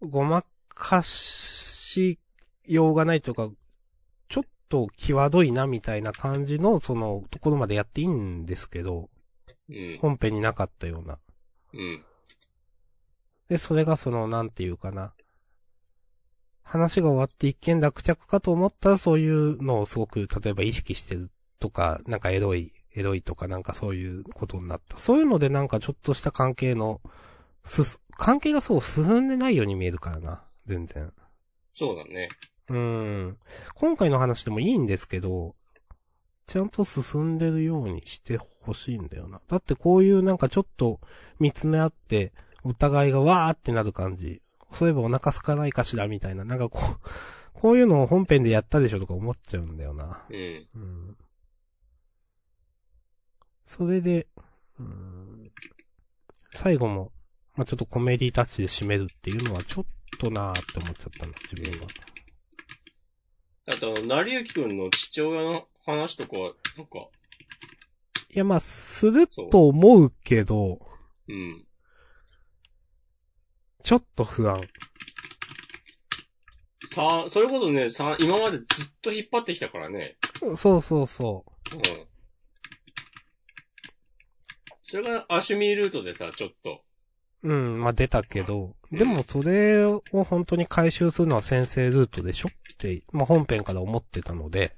[0.00, 2.18] ごまかし
[2.64, 3.50] ようがないというか、
[4.28, 9.08] ちょっと際どいなみたいな感じの、その、ところまでやっていいんですけど、
[9.68, 9.98] うん。
[10.00, 11.18] 本編になかったような。
[11.72, 12.04] うん。
[13.48, 15.14] で、それがその、なんていうかな。
[16.66, 24.96] 話が終わって一見落着かと思ったらそういうのをすごく、例えば意識してるとか、なんかエロい、エロいとかなんかそういうことになった。
[24.96, 27.00] そういうのでなんかちょっとした関係の、
[27.64, 30.42] すす、関係がそう進んでないように見えるからな。
[30.66, 31.12] 全然。
[31.72, 32.28] そうだね。
[32.68, 32.76] うー
[33.28, 33.38] ん。
[33.74, 35.54] 今回の話でもいいんですけど、
[36.48, 39.40] ちゃんと進んでるようにしてほしいんだよな。
[39.46, 41.00] だってこういうなんかちょっと
[41.38, 42.32] 見つめ合って、
[42.64, 44.42] お互いがわーってなる感じ。
[44.72, 46.44] そういえばお腹空かないかしらみたいな。
[46.44, 47.00] なんかこう、
[47.54, 50.26] こういうのを本編でやったでしょとか思っちゃうんだよな。
[50.28, 50.68] うん。
[50.74, 51.16] うん。
[53.64, 54.28] それで、
[54.78, 55.50] うん、
[56.54, 57.12] 最後も、
[57.56, 59.86] まあ、ちょっとコメディタッチで締めるっていうのはちょっ
[60.18, 61.86] となーって思っちゃったな、自分は。
[63.68, 66.36] あと、成幸くんの父親の話とか、
[66.76, 67.08] なんか、
[68.34, 70.78] いや、まあ、すると思うけど、
[71.28, 71.65] うん。
[73.86, 74.58] ちょっと不安。
[76.92, 78.66] さそれこそね、さ今までずっ
[79.00, 80.16] と引っ張ってきたからね。
[80.56, 81.82] そうそうそうん。
[84.82, 86.82] それがアシュミールートでさ、ちょっと。
[87.44, 87.48] う。
[87.48, 92.48] うん、まあ出たけど、でもそれを本当に回収するのは先生ルートでしょ？
[92.48, 94.74] って、まあ本編から思ってたので、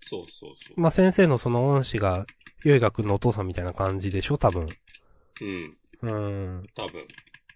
[0.00, 0.80] そうそうそう。
[0.80, 2.24] まあ先生のその恩師が、
[2.64, 4.38] よいがくんのお父さんみたいな感じでしょ？
[4.38, 4.66] 多分。
[5.42, 5.76] うん。
[6.00, 6.06] う
[6.60, 6.66] ん。
[6.74, 7.06] 多分。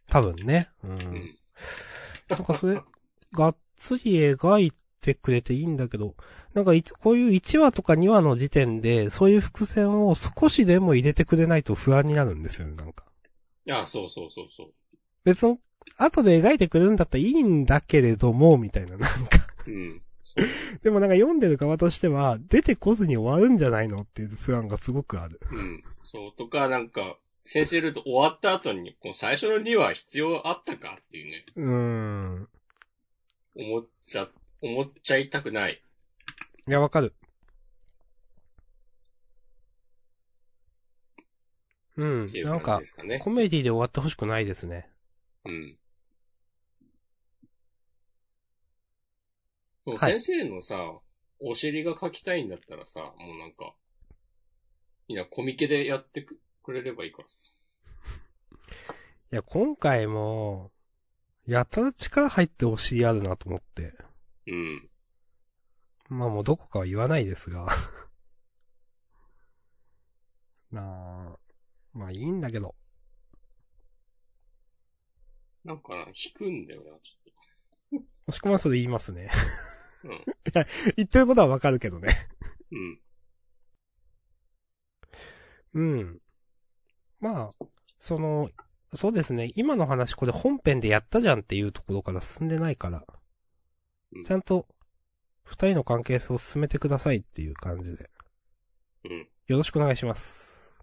[0.08, 0.68] 多分ね。
[0.82, 0.88] う。
[0.88, 1.38] うんん。
[2.28, 2.80] なんかそれ、
[3.32, 6.14] がっつり描いてくれていいんだけど、
[6.54, 13.04] なんかいつ、こういう1話とか2話の時点で、そういう伏線を少しでも入れてくれないと不安になるんですよね、なんか。
[13.66, 14.72] いや、そうそうそうそう。
[15.24, 15.58] 別の、
[15.96, 19.08] 後で描いてくれるんだったらいいんだけれども、みたいな、なんか。
[19.66, 20.02] うん。
[20.82, 24.00] でもなんか読んでる側としては、出てこずに終わるんじゃないの？
[24.00, 25.38] っていう不安がすごくある。
[25.50, 25.80] うん。
[26.02, 31.74] そう、とか、なんか、先生ルート終わった後に、この最初の2話必要あったかっていうね、うー
[32.40, 32.48] ん。
[33.54, 34.28] 思っちゃ、
[34.62, 35.82] 思っちゃいたくない。
[36.66, 37.14] いや、わかる。
[41.96, 42.42] うんってい。
[42.42, 43.18] うなんか感じで、すかね。
[43.18, 44.88] コメディで終わってほしくないですね。
[45.44, 45.78] うん。
[49.84, 50.98] もうはい先生のさ、
[51.40, 53.74] お尻が描きたいんだったらさ、もうなんか、
[55.08, 57.44] いや、コミケでやってくくれればいいからさ。
[59.32, 60.72] いや、今回も、
[61.46, 63.94] やたら力入ってほしいあるなと思って。
[64.46, 64.90] うん。
[66.08, 67.66] まあもうどこかは言わないですが。
[70.72, 71.38] なあ、
[71.92, 72.74] まあいいんだけど。
[75.64, 77.18] なんかな、引くんだよな、ち
[78.26, 79.30] もしくはそれ言いますね。
[80.04, 80.20] ょっ
[80.52, 80.64] と。
[80.96, 82.08] 言ってることはわかるけどね。
[82.70, 83.00] うん。
[85.74, 86.20] うん。
[87.30, 87.34] うん。
[87.34, 87.66] まあ、
[87.98, 88.50] その、
[88.94, 89.50] そうですね。
[89.56, 93.04] 今の話これ本編でやったじゃんっていうところから進んでないから
[94.14, 94.24] うん。
[94.24, 94.66] ちゃんと、
[95.42, 98.10] 二人の関係性を進めてくださいっていう感じで。
[99.04, 99.28] うん。
[99.46, 100.78] よろしくお願いします。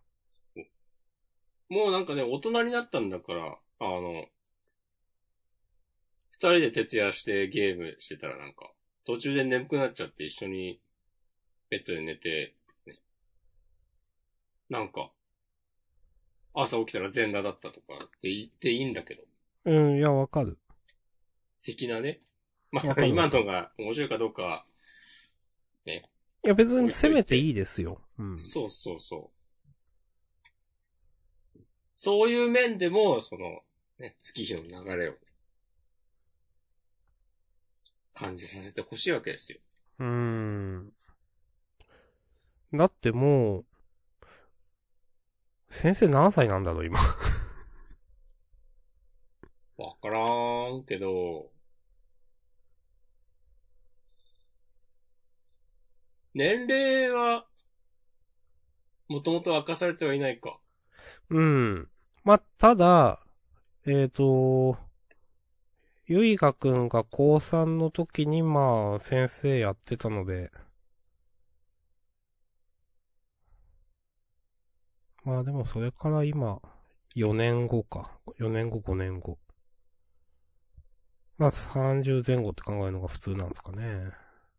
[1.70, 4.26] もうなんかね、大人になったんだから、あの、
[6.32, 8.72] 二人で徹夜してゲームしてたらなんか、
[9.06, 10.82] 途中で眠くなっちゃって一緒に
[11.70, 13.00] ベッドで寝て、ね、
[14.70, 15.12] なんか、
[16.54, 19.24] 朝起きたら全裸だったとかって言っていいんだけど、
[19.66, 20.58] うん、いや、わかる。
[21.62, 22.22] 的なね。
[22.72, 24.66] まあ、わかる今のが面白いかどうかは、
[26.44, 28.02] いや、別に攻めていいですよ。
[28.18, 28.38] うん。
[28.38, 29.32] そうそうそ
[31.56, 31.60] う。
[31.94, 33.62] そういう面でも、その、
[34.00, 35.14] ね、月日の流れを、
[38.16, 39.60] 感じさせてほしいわけですよ。
[40.00, 40.94] うーん。
[42.74, 43.66] だってもう、
[45.72, 47.00] 先生何歳なんだろう、今。
[49.78, 50.20] わから
[50.72, 51.50] んけど、
[56.34, 57.48] 年齢は、
[59.08, 60.60] もともと明かされてはいないか。
[61.30, 61.90] うん。
[62.26, 63.20] まあ、ただ、
[63.86, 64.78] えっ、と、
[66.06, 70.52] ゆいがくんが高3の時にまあ、先生やってたので、
[75.24, 76.60] まあでもそれから今、
[77.16, 78.20] 4年後か。
[78.40, 79.38] 4年後、5年後。
[81.38, 84.12] まあ30前後って考えるのが普通なんですかね。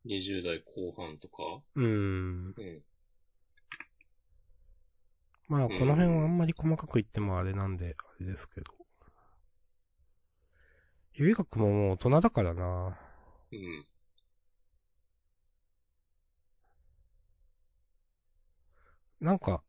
[0.04, 1.62] 20代後半とか？
[1.76, 1.84] うん。
[1.84, 2.82] うん。
[5.48, 8.72] まあこの辺はあんまり細かく言ってもあれなんで、あれですけど。
[11.14, 12.98] ゆいがくんももう大人だからな。
[13.52, 13.86] うん。
[19.20, 19.62] なんか、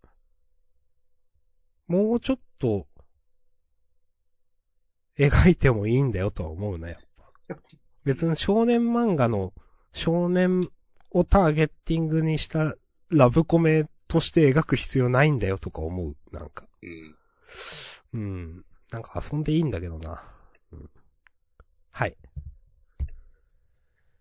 [1.87, 2.87] もうちょっと、
[5.17, 6.97] 描いてもいいんだよとは思うな、やっ
[7.47, 7.55] ぱ。
[8.03, 9.53] 別に少年漫画の
[9.93, 10.69] 少年
[11.11, 12.75] をターゲッティングにした
[13.09, 16.67] ラブコメとして描く必要ないんだよとか思う、なんか。
[16.81, 17.15] うん。
[18.13, 18.65] うん。
[18.91, 20.23] なんか遊んでいいんだけどな。
[20.71, 20.89] うん、
[21.91, 22.15] はい。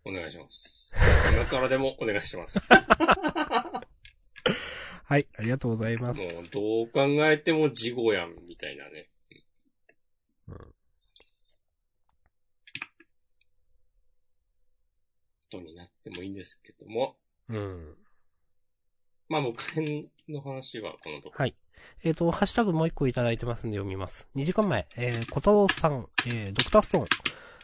[0.05, 0.97] お願いします。
[1.35, 2.61] 今からでもお願いします。
[5.05, 6.21] はい、ありがとうございます。
[6.21, 9.09] もう、どう考えても事後やん、みたいなね。
[10.49, 10.73] うん
[15.53, 17.17] ことになってもいいんですけども。
[17.49, 17.95] うん。
[19.29, 19.61] まあ、僕
[20.29, 21.35] の話はこのとこ。
[21.37, 21.55] はい。
[22.05, 24.29] えっ、と、ハッシュタグもう一個いただいてますんで読みます。
[24.37, 27.07] 2時間前、えー、小太郎さん、えー、ドクターストーン。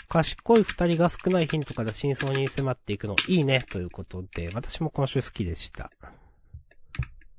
[0.08, 5.90] 賢い二人が少ないヒントから真相に迫っていくの、いいね、ということで、私も今週好きでした。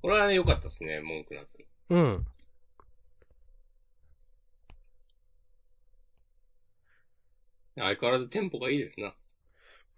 [0.02, 1.66] これはね、良かったですね、文句なく。
[1.90, 2.26] うん。
[7.76, 9.14] 相変わらずテンポがいいですな。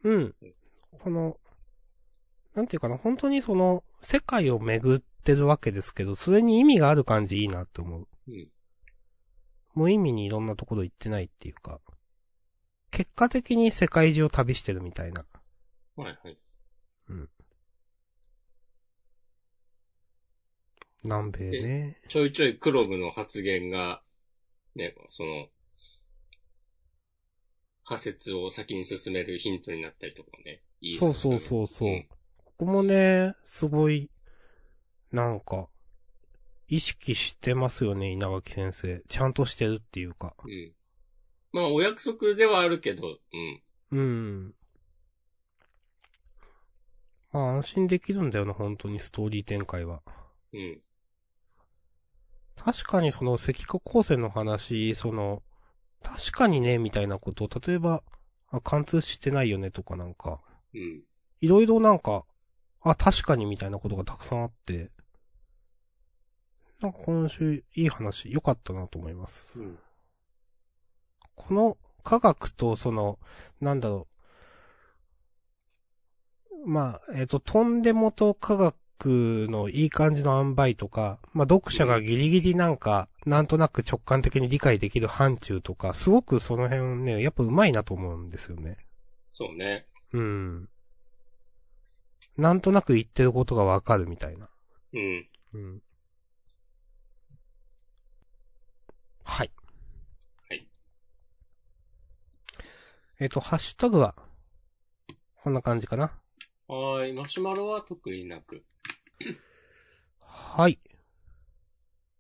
[0.04, 0.36] うん。
[1.00, 1.40] この、
[2.56, 8.08] なんていうかな、本当にその、世界を巡ってるわけですけど、それに意味がある感じいいなって思う。
[8.28, 8.48] うん。
[9.74, 11.80] 無意味にいろんなところ行ってないっていうか、
[12.90, 15.26] 結果的に世界中を旅してるみたいな。
[15.96, 16.38] はいはい。
[21.04, 21.98] 南米ね。
[22.10, 24.02] ちょいちょいクロムの発言が、
[24.76, 25.48] ね、その、
[27.84, 30.62] 仮説を先に進めるヒントになったりとかね。
[30.82, 32.08] いいそうねそうそうそううん
[32.46, 34.12] ここもね、すごい、
[35.12, 35.68] なんか、
[36.68, 39.02] 意識してますよね、稲垣先生。
[39.08, 40.36] ちゃんとしてるっていうか。
[40.46, 40.74] うん。
[41.52, 43.18] まあ、お約束ではあるけど、
[43.92, 43.98] うん。
[43.98, 44.56] うん。
[47.32, 50.02] まあ安心できるんだよな、本当にストーリー展開は。
[50.54, 50.82] うん。
[52.64, 55.42] 確かにその赤化光線の話、その、
[56.04, 58.04] 確かにね、みたいなことを、例えば、
[58.52, 60.42] あ、貫通してないよねとかなんか、
[60.76, 61.02] うん。
[61.42, 62.24] いろいろなんか、
[62.82, 64.92] あ、確かにみたいなことがたくさんあって、
[66.82, 69.60] なんか今週いい話、良かったなと思います。
[69.60, 69.80] うん。
[71.36, 73.18] この科学とその、
[73.60, 74.08] なんだろ
[76.64, 76.70] う。
[76.70, 78.76] まあ、えっ、と、とんでもと科学
[79.10, 88.78] のいい感じの塩梅とか、まあ、読者がギリギリなんか、なんとなく直感的に理解できる範疇とか、すごくその辺ね、やっぱ上手いなと思うんですよね。
[89.34, 89.86] そうね。
[90.14, 90.70] うん。
[92.38, 94.50] なんとなく言ってることがわかるみたいな。
[94.94, 95.26] うん。
[95.54, 95.82] うん。
[99.24, 99.52] はい。
[100.50, 100.68] はい。
[103.20, 104.16] えっ、と、ハッシュタグは、
[105.44, 106.21] こんな感じかな。
[106.72, 107.14] はーい。
[107.14, 108.64] マシュマロは特になく。
[110.22, 110.80] はい。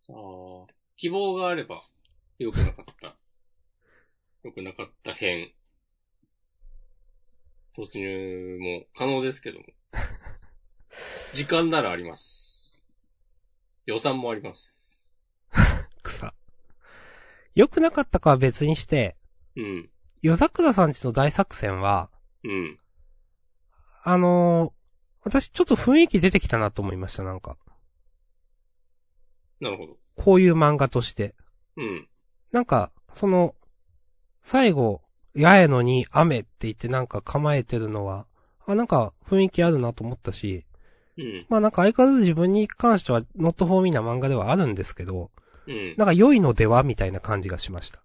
[0.09, 0.67] ああ、
[0.97, 1.81] 希望があれば、
[2.37, 3.15] 良くなかった。
[4.43, 5.53] 良くなかった編。
[7.73, 9.65] 突入も可能ですけども。
[11.31, 12.83] 時間ならあります。
[13.85, 15.17] 予算もあります。
[16.03, 16.33] 草。
[17.55, 19.15] 良くなかったかは別にして、
[19.55, 19.89] うん。
[20.21, 22.09] 夜桜さんちの大作戦は、
[22.43, 22.80] うん。
[24.03, 24.71] あのー
[25.23, 27.55] 私ちょっと雰囲気出てきたなと思いました、なんか。
[29.59, 29.97] なるほど。
[30.15, 31.35] こういう漫画として。
[31.77, 32.07] うん。
[32.51, 33.53] なんか、その、
[34.41, 35.03] 最後、
[35.37, 38.25] 八重のに雨って言ってなんか構えてるのは、
[38.65, 40.65] あ、なんか雰囲気あるなと思ったし、
[41.17, 41.45] うん。
[41.49, 45.29] まあなんか相変わらず自分に関してはノットフォーミーな漫画ではあるんですけど、
[45.67, 45.93] うん。
[45.97, 48.01] なんか良いのではみたいな感じがしました。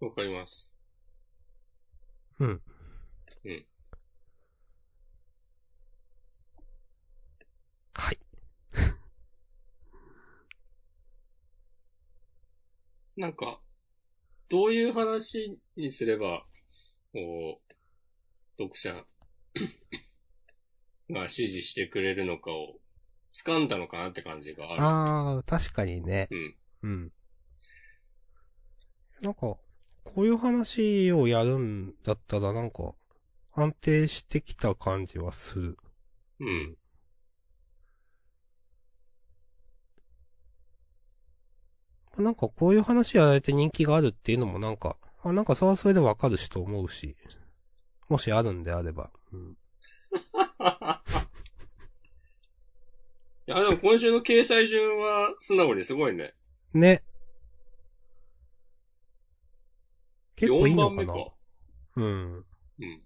[0.00, 0.76] わかります。
[2.40, 2.60] うん。
[3.44, 3.66] うん。
[7.98, 8.18] はい。
[13.16, 13.60] なんか、
[14.48, 16.46] どういう話にすれば、
[17.12, 17.64] こう、
[18.56, 19.04] 読者
[21.10, 22.78] が支持してくれるのかを
[23.34, 24.82] 掴んだのかなって感じがある。
[24.82, 26.28] ああ、確かにね。
[26.30, 26.56] うん。
[26.82, 27.12] うん。
[29.22, 29.58] なんか、こ
[30.18, 32.94] ういう話をやるんだったらなんか、
[33.52, 35.76] 安定してきた感じはする。
[36.38, 36.77] うん。
[42.22, 47.14] なんかこういう話やられて人気があるっていうのもなんか、あ、なんかそれはそれでわかるしと思うし、
[48.08, 49.10] もしあるんであれば。
[49.32, 49.50] うん。
[53.46, 56.34] いや、でも今週の掲載順は素直にすごいね。
[56.74, 57.02] ね。
[60.36, 61.32] 結構いい4のかな番目か。
[61.96, 62.44] うん。
[62.80, 63.02] うん。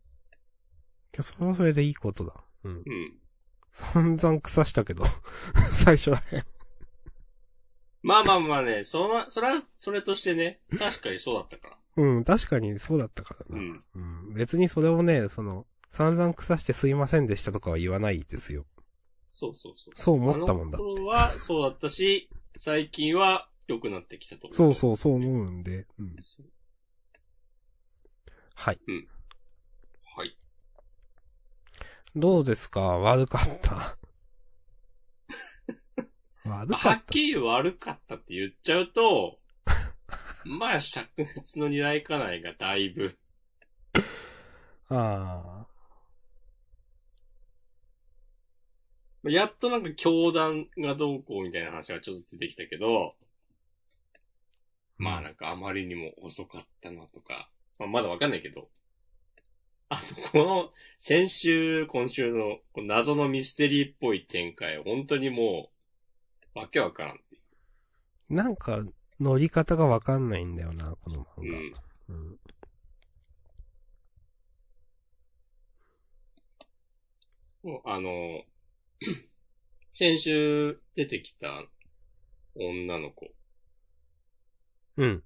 [1.20, 2.34] それはそれでいいことだ。
[2.64, 2.72] うん。
[2.72, 3.22] うん。
[3.70, 5.04] 散々腐したけど、
[5.72, 6.44] 最初らへん。
[8.02, 11.76] まあまあまあね、その、それは、それとしてね、確かにそうだったから。
[11.96, 13.58] うん、確かにそうだったからな。
[13.58, 13.84] うん。
[13.94, 13.98] う
[14.30, 14.34] ん。
[14.34, 18.64] 別にそれをね、その、散々腐してすいませんでしたとかは言わないですよ。
[19.30, 19.94] そうそうそう。
[19.94, 24.54] そう思ったもんだあの頃はそうだったし、最近は良くなってきたと思う。
[24.56, 25.86] そうそう、そう思うんで。
[25.98, 26.16] うん。
[28.54, 28.78] はい。
[30.16, 30.36] はい。
[32.16, 32.80] どうですか？
[32.80, 33.96] 悪かった？
[36.60, 39.38] 悪まあ、かっはっきり悪かったって言っちゃうと、
[40.44, 43.16] まあ、灼熱の二来家内がだいぶ、
[44.88, 44.94] た。
[44.94, 45.66] ああ。
[49.22, 53.14] まあやっとなんか教団がどうこうみたいな話がちょっと出てきたけど、
[54.98, 57.48] まあなんかあまりにも遅かったなとか、
[57.78, 58.68] まあまだわかんないけど、
[59.88, 65.71] あの、この先週、今週の謎のミステリーっぽい展開、本当にもう、
[66.54, 67.38] わけわからんってい
[68.30, 68.84] なんか、
[69.20, 71.48] 乗り方がわかんないんだよな、この漫う。
[71.48, 71.58] 画。
[72.08, 72.16] うん。
[72.16, 72.40] うん。
[77.62, 78.44] もうあの、
[79.92, 81.64] 先週出てきた
[82.54, 83.34] 女の子、
[84.96, 85.24] うん。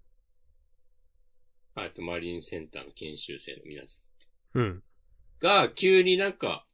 [1.74, 4.00] あとマリンセンターの研修生の皆さ
[4.54, 4.64] うん。
[4.64, 4.82] ん
[5.40, 6.66] が、急になんか、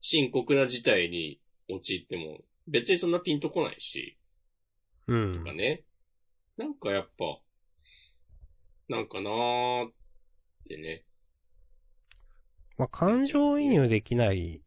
[0.00, 1.41] 深刻な事態に
[1.72, 4.18] 陥っても、別にそんなピンとこないし、
[5.06, 5.32] うん。
[5.32, 5.84] とかね。
[6.56, 7.40] なんかやっぱ、
[8.88, 9.92] なんかなーっ
[10.66, 11.04] てね。
[12.76, 14.62] まあ、感情移入できない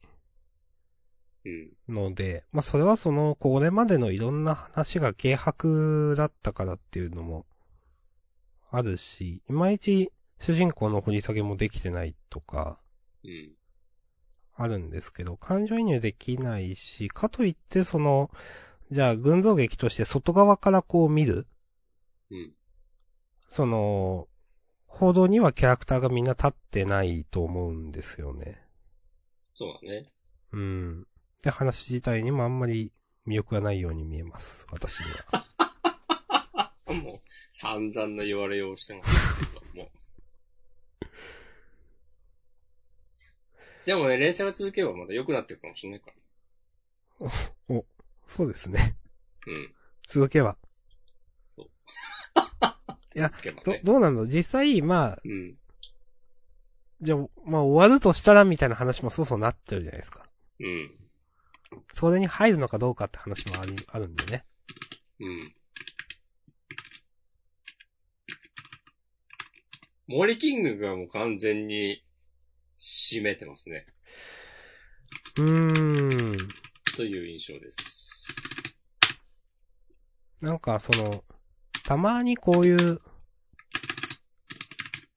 [1.45, 1.73] うん。
[1.88, 7.45] ので、まあ、それはその、これまでのいろんな話が軽薄だったからっていうのも、
[8.72, 12.80] あるし、いまいち主人公の掘り下げもできてないとか、
[13.23, 13.52] うん。
[14.56, 18.32] あるんですけど、感情移入できないし、かといってその、
[18.91, 21.48] じゃあ群像劇として外側からこう見る？
[22.32, 22.53] うん。
[23.48, 24.27] その、
[24.86, 28.61] 報道にはキャラクターがみんな立ってないと思うんですよね。
[29.53, 30.11] そうだね。
[30.53, 31.07] うん。
[31.44, 32.94] で、話自体にもあんまり
[33.27, 34.65] 魅力がないように見えます。
[34.72, 35.45] 私には。
[37.03, 37.22] もう、
[37.52, 39.91] 散々な言われようしてますけども。
[43.85, 46.11] でもね、連載が続けばまだ良くなってるかもしれないか
[47.19, 47.29] ら。
[48.27, 48.97] そうですね。
[49.47, 49.73] うん。
[50.07, 50.57] 続けば。
[51.39, 51.65] そう。
[53.15, 53.81] いやね、。
[53.83, 54.27] どうなの？
[54.27, 55.57] 実際、まあ、うん。
[57.01, 60.27] じゃあ、まあ終わるとしたらみたいな話もそうそうなっちゃうじゃないですか。
[60.59, 60.97] うん。
[61.93, 64.45] それに入るのかどうかって話もあり、あるんでね。
[65.19, 65.55] うん。
[70.07, 72.05] 森キングがもう完全に
[72.85, 73.87] 締めてますね。
[75.37, 76.37] うーん。
[76.95, 78.35] という印象です。
[80.39, 81.23] なんか、その、
[81.83, 82.99] たまにこういう、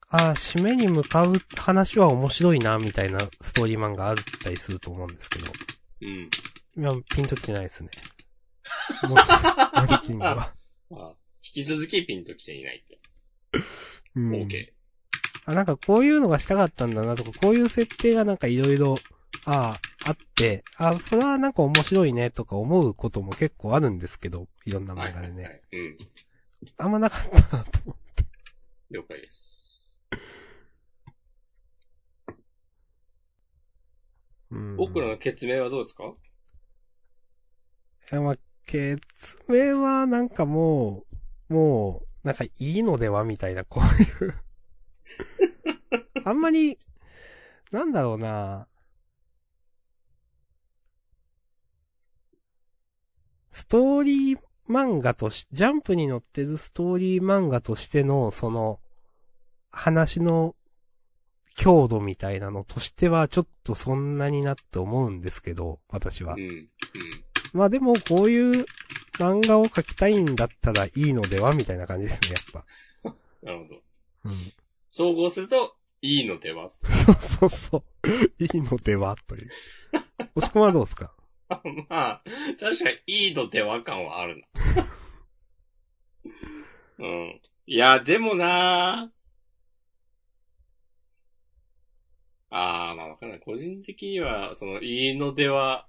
[0.08, 5.52] ああ、締めに向かう話は面白いな、みたいなストーリーマンがあったりすると思うんですけど。
[6.00, 6.30] うん。
[6.74, 7.90] 今、ピンときてないですね。
[9.04, 10.54] もモリキングは。
[10.88, 12.96] まあ、引き続きピンと来ていないと。
[14.16, 14.32] うん。
[14.32, 14.77] OK。
[15.48, 18.96] あ、なんかこういうのがしたかったんだなとか、こういう設定がなんかいろいろ、
[19.46, 25.42] ああ、あって、あそれはなんか面白いねとか思うことも結構あるんですけど、いろんなはい漫画でね。
[25.44, 25.60] はいはい。
[25.72, 25.96] うん。
[26.76, 27.96] あんまなかったなと思
[28.90, 30.02] 了解です。
[34.50, 34.54] う。
[34.54, 34.76] うん。
[34.76, 36.12] 僕らの決明はどうですか？
[38.12, 38.34] いや、まあ、
[38.66, 39.00] 決
[39.48, 41.04] 明はなんかも
[41.48, 44.34] う、もう、なんかいいのではみたいな、こういう。
[46.24, 46.78] あんまり、
[47.70, 48.66] なんだろうな。
[53.51, 58.80] ストーリー漫画とし、ジャンプに載ってるストーリー漫画としての、その、
[59.70, 60.55] 話の
[61.59, 66.40] 強度みたいなのとしてはちょっとそんなになって思うんですけど、私はうん。。
[66.40, 66.68] うん。
[67.52, 68.64] まあでもこういう
[69.14, 72.64] 漫画を描きたいんだったらいいのではみたいな感じですね、やっぱ。
[73.43, 73.82] なるほど。
[74.26, 74.52] うん。
[74.98, 76.72] 総合すると、いいのでは？
[77.38, 77.84] そうそう。
[78.42, 79.14] いいのでは？
[79.28, 79.48] という。
[80.34, 81.14] 押し込まはどうですか？
[81.88, 82.22] まあ、
[82.58, 84.48] 確かにいいのでは感はあるな。
[86.98, 87.40] うん。
[87.66, 89.12] いや、でもな
[92.50, 93.40] あー、まあわかんない。
[93.40, 95.86] 個人的には、その、いいのでは、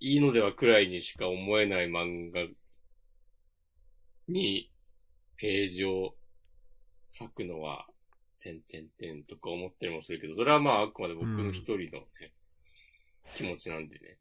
[0.00, 2.46] いいのではくらいにしか思えない漫画
[4.26, 4.72] に、
[5.36, 6.16] ページを
[7.04, 7.86] 割くのは、
[8.40, 12.32] てんてんてんとか思ったりもするけど、それはまああくまで僕の一人のね、
[13.34, 14.18] 気持ちなんでね。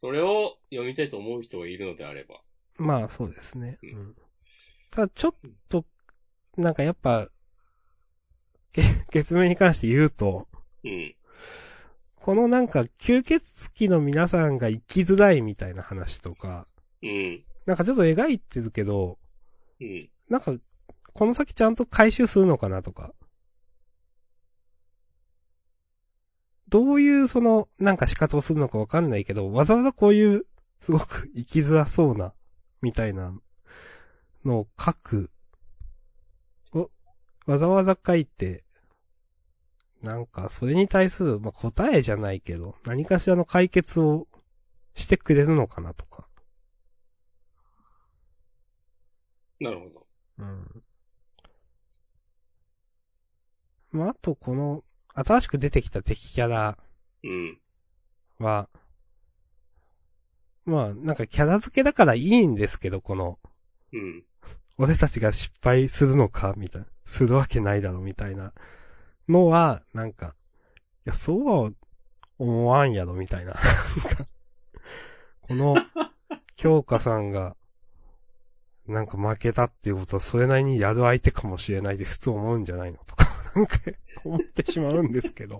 [0.00, 2.36] それを読みたいと思う人がいるのであれば。
[2.76, 3.78] まあそうですね。
[3.82, 4.14] ううん。
[4.90, 5.34] ただちょっ
[5.68, 5.84] と、
[6.56, 7.28] なんかやっぱ、
[8.72, 10.48] け 月面に関して言うと、
[10.84, 11.14] うん。
[12.16, 13.44] このなんか吸血
[13.80, 16.66] 鬼の皆さんが生きづらいみたいな話とか、
[17.02, 17.44] うん。
[17.66, 19.18] なんかちょっと描いてるけど、
[19.80, 20.10] うん。
[20.28, 20.54] なんか、
[21.14, 23.14] この先ちゃんと回収するのかなとか。
[26.68, 30.46] どういうその、なんか仕方をするのかわかんないけど、わざわざこういう、
[30.80, 32.34] すごく生きづらそうな、
[32.82, 33.32] みたいな
[34.44, 35.30] のを書く。
[36.72, 36.90] を
[37.46, 38.64] わざわざ書いて、
[40.02, 44.26] なんか、それに対する、まあ、答えじゃないけど、何かしらの解決を
[44.94, 46.26] してくれるのかなとか。
[49.60, 50.06] なるほど。
[50.38, 50.82] うん。
[53.94, 54.82] まあ、あとこの、
[55.14, 56.76] 新しく出てきた敵キャラ
[57.22, 57.58] うん。
[58.38, 58.68] は、
[60.64, 63.38] まあ、なんかキャラ付けだからいいんですけど、この、
[63.92, 64.24] うん。
[64.78, 66.88] 俺たちが失敗するのかみたいな。
[67.06, 68.52] するわけないだろ、みたいな
[69.28, 70.34] のは、なんか、
[71.06, 71.70] いや、そうは
[72.38, 73.52] 思わんやろ、みたいな。
[73.54, 73.58] な
[74.12, 74.26] んか
[75.42, 75.76] この、
[76.56, 77.56] 京香さんが、
[78.86, 83.13] なんか負けたっていうことは、それなりにやる相手かもしれないですと思うんじゃないのとか、
[83.54, 83.78] なんか、
[84.24, 85.58] 思ってしまうんですけど。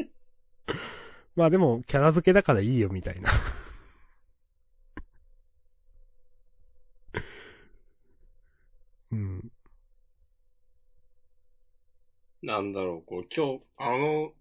[1.36, 3.30] まあでも、キャラ付けだからいいよ、みたいな。
[9.12, 9.52] うん。
[12.42, 14.34] なんだろう、こう、今日、あの、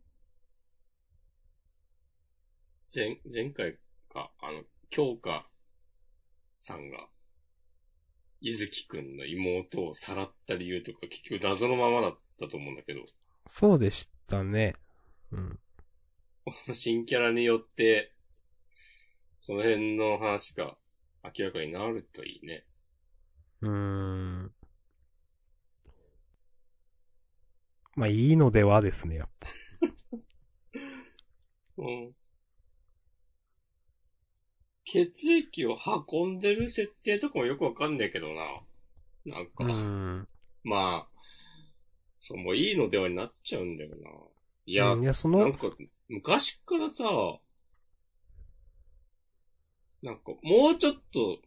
[2.93, 3.77] 前、前回
[4.09, 5.47] か、あの、京香
[6.59, 7.07] さんが、
[8.41, 13.05] 伊月くんの妹をさらった理由とか結局謎のままだったと思うんだけど、
[13.48, 14.76] そうでしたね。
[15.32, 15.60] うん。
[16.74, 18.14] 新キャラによって、
[19.40, 20.78] その辺の話が
[21.24, 22.65] 明らかになるといいね。
[23.61, 24.52] うーん。
[27.95, 29.48] まあ、いいのではですね、やっぱ。
[31.78, 32.15] うん。
[34.86, 35.78] 血液を
[36.10, 38.61] 運んでる設定とかもよくわかんないけどな。
[39.26, 40.28] なんか、ん。
[40.64, 41.12] まあ、
[42.25, 44.09] そう、もういいのではになっちゃうんだよな。
[44.65, 45.69] いや、いや、その、なんか、
[46.07, 47.03] 昔からさ、
[50.01, 51.41] なんか、もうちょっと、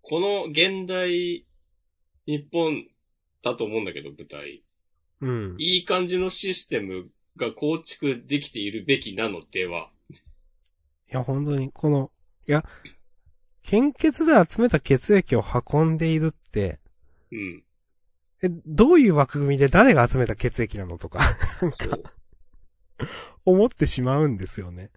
[0.00, 1.46] この現代、
[2.26, 2.84] 日本
[3.44, 4.64] だと思うんだけど、舞台。
[5.20, 5.54] うん。
[5.56, 9.92] いい感じのシステムが構築できているべきなのでは。
[10.10, 10.14] い
[11.10, 12.10] や、本当に、この、
[12.48, 12.64] いや、
[13.62, 16.80] 献血で集めた血液を運んでいるって、
[17.30, 17.64] うん。
[18.42, 21.20] え、どういう枠組みで誰が集めた血液なのとか、
[21.62, 22.02] なんかそう。
[23.44, 24.90] 思ってしまうんですよね。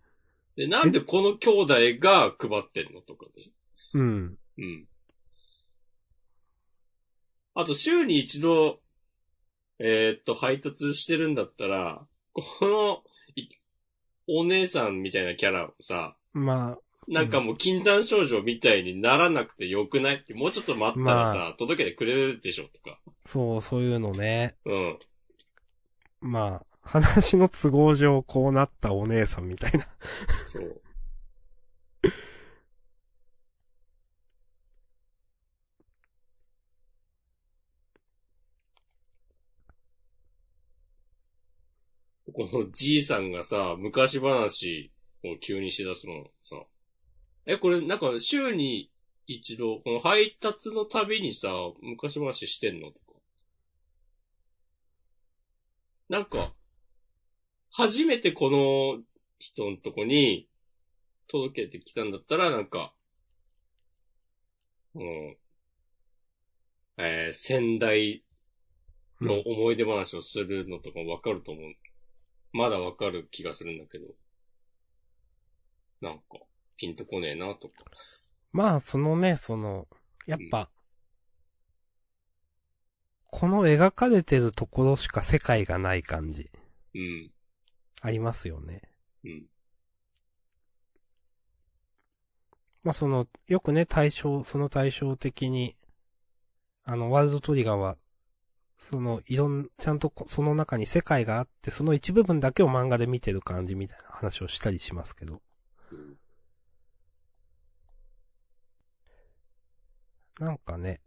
[0.55, 3.51] で、なんでこの兄弟が配ってんのとかね。
[3.93, 4.37] うん。
[4.57, 4.87] うん。
[7.53, 8.81] あと、週に一度、
[9.79, 13.03] えーっと、配達してるんだったら、この、
[13.35, 13.47] い
[14.27, 22.99] お姉さんみたいなキャラをさ、まあ、なんかもう禁断症状みたいにならなくてよくないって、もうちょっと待ったらさ、ま届けてくれるでしょとか。
[23.25, 24.55] そう、そういうのね。
[24.65, 24.99] うん。
[26.21, 29.87] まあ、話の都合上こうなったお姉さんみたいな。
[30.51, 30.81] そう。
[42.33, 44.91] このじいさんがさ、昔話
[45.23, 46.57] を急にしだすのさ、
[47.45, 48.91] え、これなんか週に
[49.27, 51.49] 一度、この配達のたびにさ、
[51.81, 53.19] 昔話してんのとか。
[56.09, 56.53] なんか、
[57.71, 59.03] 初めてこの
[59.39, 60.47] 人のとこに
[61.27, 62.93] 届けてきたんだったら、なんか、
[64.91, 65.05] その、
[66.97, 68.23] えー、先代
[69.21, 71.73] の思い出話をするのとかわかると思う。
[72.53, 74.07] まだわかる気がするんだけど。
[76.01, 76.39] なんか、
[76.77, 77.85] ピンとこねえなとか。
[78.51, 79.87] まあ、そのね、その、
[80.25, 80.69] やっぱ、
[83.31, 86.49] この描かれてるところしか世界がない感じ、
[86.93, 87.31] うん。
[88.01, 88.81] ありますよね。
[89.25, 89.45] うん。
[92.83, 95.75] まあその、よくね、対象、その対象的に、
[96.85, 97.97] あの、ワールドトリガーは、
[98.77, 105.41] その、いろん、ちゃんとこその中に世界があって、その一部分だけを漫画で見てる感じみたいな話をしたりしますけど。
[105.91, 106.17] うん
[110.39, 111.01] なんかね、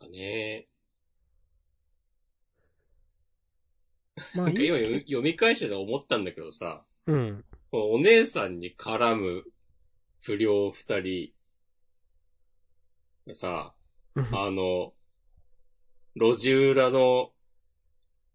[0.00, 0.66] かね。
[4.34, 7.44] まあなんか今読み返してて思ったんだけどさ、うん。
[7.72, 9.44] お姉さんに絡む
[10.22, 11.32] 不良二人。
[13.26, 13.74] がさ、
[14.16, 14.92] あの、
[16.16, 17.30] 路地裏の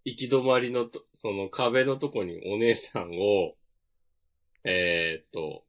[0.06, 3.56] 行き止まりのと、その壁のとこにお姉さんを、
[4.64, 5.65] えーっと、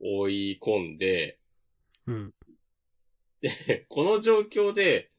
[0.00, 1.38] 追い込んで、
[2.06, 2.34] うん。
[3.40, 5.10] で、この状況で、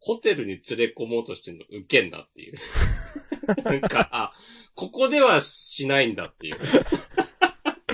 [0.00, 2.54] ホテルに連れ込もうとしてんのウケんだっていう。
[3.64, 4.32] なんか、あ、
[4.74, 6.56] ここではしないんだっていう。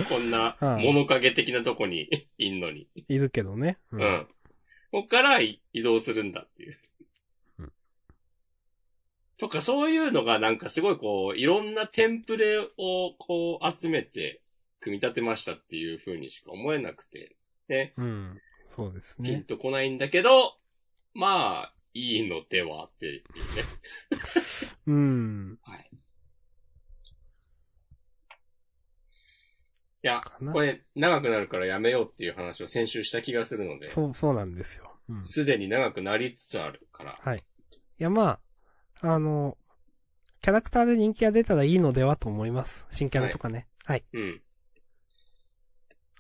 [0.09, 2.89] こんなはい物陰的なとこにいんのに。
[3.09, 3.79] いるけどね。
[3.93, 4.27] ううん。
[4.91, 6.79] ここからい移動するんだっていう。
[7.61, 7.73] うん
[9.37, 14.41] とか、そういうのがなんかすごいこう、いろんなテンプレをこう集めて
[14.85, 17.37] 組み立てましたっていう風にしか思えなくて、
[17.69, 18.41] ね、うん。
[18.67, 19.41] そうですピンね。
[19.41, 20.55] とこないんだけど、
[21.15, 23.25] まあ、いいのではっていうね。
[24.87, 25.59] うん。
[25.63, 25.91] はい。
[30.03, 30.21] いや
[30.53, 34.93] これ長くなるからやめようっていう話を先週した気がするので、そう、そうなんですよ。
[35.09, 35.21] うん。
[35.21, 37.19] いすでに長くなりつつあるから。
[38.05, 38.39] や、ま
[39.03, 39.57] あ、あの、
[40.43, 42.87] キャラクターで人気が出たらいいのではと思います。
[42.91, 43.67] 新キャラとかね。
[43.85, 44.05] はい。
[44.13, 44.43] うん。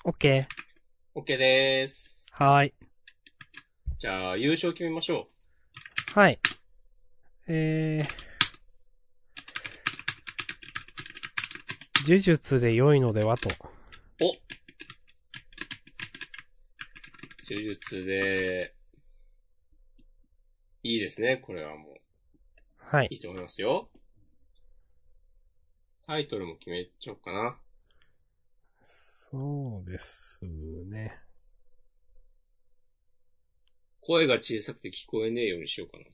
[0.06, 0.46] オッケ
[1.14, 2.26] OK でーす。
[2.38, 2.44] ー。
[2.44, 2.74] はーい。
[3.98, 5.30] じゃあ、優勝決めましょ
[6.12, 6.38] はい。
[7.48, 8.24] えー。
[12.06, 13.48] 呪術で良いのではと。
[13.48, 13.52] う。
[14.20, 14.34] お
[17.48, 18.74] 手術で、
[20.82, 21.94] いいですね、これはもう。
[22.78, 23.14] はいい。
[23.14, 23.88] いと思いますよ。
[26.06, 27.56] タイトルも決めちゃおうかな。
[29.34, 31.18] そうですね。
[33.98, 36.04] 声が小さくて聞こえねえようにしようかな。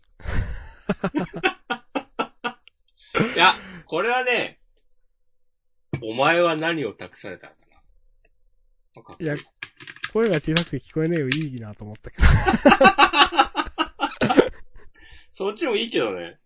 [3.34, 3.52] いや、
[3.84, 4.58] これはね、
[6.02, 7.76] お前は何を託されたかな。
[9.02, 9.36] わかっこいや
[10.14, 12.26] 声が小さくて聞こえねえよ、いいなと思ったけど。
[15.32, 16.38] そっちもいいけどね。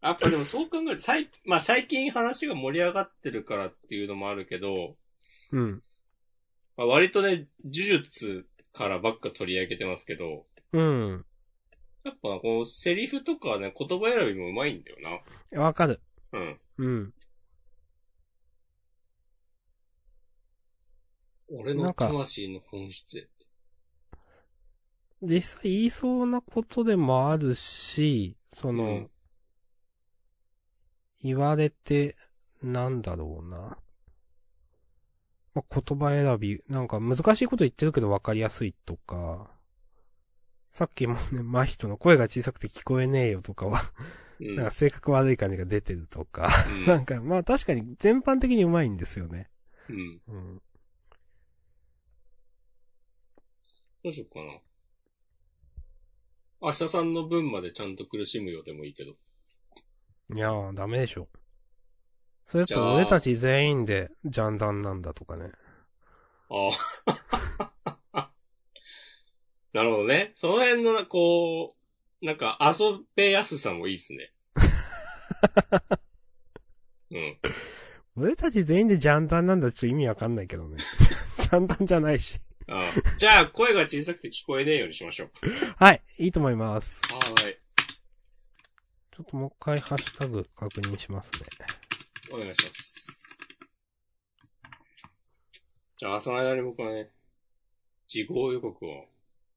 [0.00, 4.96] やっぱでもそう考えて、最、まあ最近話が盛り上がってるからっていうのもあるけど、
[5.52, 5.80] うん。
[6.78, 11.24] まあ、割とね、呪術からばっか取り上げてますけど、うん。
[12.04, 14.96] やっぱこのセリフとかね、言葉選びもうまいんだよ
[15.52, 15.60] な。
[15.60, 16.00] わかる。
[16.32, 16.60] うん。
[16.78, 17.14] うん。
[21.50, 23.30] 俺の魂の本質へって。
[25.20, 29.10] 実際言いそうなことでもあるし、その、うん
[31.20, 32.14] 言われて、
[32.62, 33.76] なんだろうな。
[35.58, 39.50] まあ、言葉選び、なんか難しいこと言ってるけど分かりやすいとか、
[40.70, 43.80] さっきもね、真人の声が小さくて聞こえねえよとかは、
[44.40, 44.56] うん。
[44.56, 46.48] なんか性格悪い感じが出てるとか、
[46.80, 49.50] うんなんかまあ確かに全般的にうまいんですよね。
[49.88, 50.20] うん。
[50.28, 50.62] うん。
[54.04, 54.60] どうしようかな。
[56.60, 59.12] 明日さんの分までちゃんと苦しむよでもいいけど。
[60.34, 61.28] いやー、ダメでしょ。
[62.48, 65.50] それと俺たち全員でジャンダンなんだとかね。
[66.48, 66.70] あ
[68.14, 68.24] あ。
[69.74, 70.32] なるほどね。
[70.34, 71.76] その辺のな、こ
[72.22, 74.32] う、なんか遊べやすさもいいっすね。
[77.12, 77.38] うん。
[78.16, 80.78] 俺たち全員でジャンダンなんだちょっと意味わかんないけどね。
[81.38, 82.40] ジャンダンじゃないし。
[82.66, 82.82] ああ
[83.18, 85.30] じゃあ、声が小さくて聞こえねえようにしましょう。
[85.76, 87.02] はい、いいと思います。
[87.12, 87.58] はーい。
[89.14, 91.40] ちょっともう一回ハッシュタグ確認しますね。
[92.32, 93.38] お願いします。
[95.98, 97.10] じゃあ、その間に僕はね、
[98.06, 99.04] 事後予告を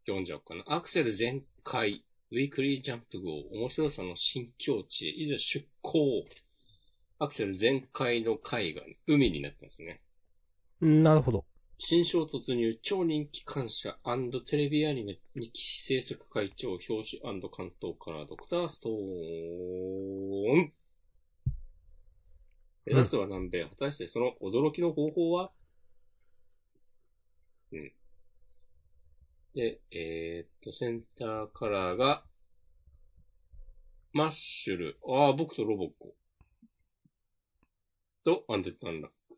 [0.06, 0.64] 読んじゃおうかな。
[0.68, 6.26] アクセル全開、ウィークリージャンプ号、面白さの新境地へ、いざ出航。
[7.20, 10.02] アクセル全開の回が、ね、海になってますね。
[10.84, 11.46] んなるほど。
[11.78, 13.98] 新章突入超人気感謝
[14.46, 20.74] テレビアニメ2期制作会長表紙関東からドクターストーン。
[22.86, 25.52] 目指すは南米、果たしてその驚きの方法は？
[27.72, 27.94] うん。
[29.54, 32.24] で、えー、っと、センターカラーが、
[34.14, 34.98] マッシュル。
[35.08, 36.16] ああ、僕とロボコ。
[38.24, 39.38] と、アンデッドアンラック。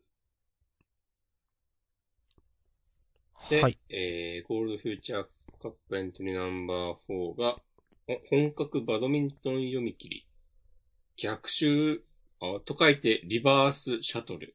[3.50, 5.26] で、はい、えー、ゴールドフューチャー
[5.60, 7.60] カップエントリーナンバー4が、
[8.30, 10.26] 本格バドミントン読み切り。
[11.16, 12.00] 逆襲、あ
[12.64, 14.54] と書いて、リバースシャトル。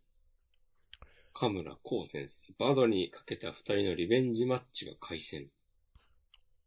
[1.33, 2.39] カムラコウ先生。
[2.57, 5.47] バドにかけた二人のリベンジマッチが開戦。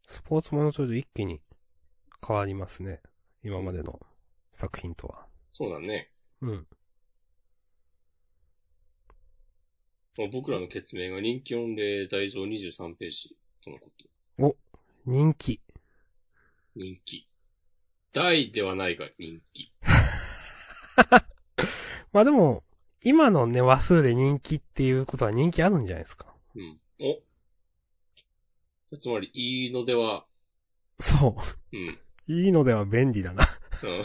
[0.07, 1.41] スポーツものと一気に
[2.25, 3.01] 変わりますね。
[3.43, 3.99] 今までの
[4.51, 5.25] 作品とは。
[5.51, 6.09] そうだね。
[6.41, 6.67] うん。
[10.31, 13.89] 僕らの決明が人気御礼大蔵23ページとのこ
[14.37, 14.45] と。
[14.45, 14.55] お、
[15.05, 15.59] 人気。
[16.75, 17.27] 人気。
[18.11, 19.71] 大ではないが人気。
[22.11, 22.63] まあでも、
[23.03, 26.33] 今のね、話数で人気っていうことは人気あるんじゃないですか。
[26.55, 26.79] うん。
[26.99, 28.97] お。
[28.97, 30.25] つまり、いいのでは。
[30.99, 31.35] そ
[31.73, 31.77] う。
[31.77, 31.99] うん。
[32.27, 33.43] いいのでは便利だな。
[33.83, 34.03] うん。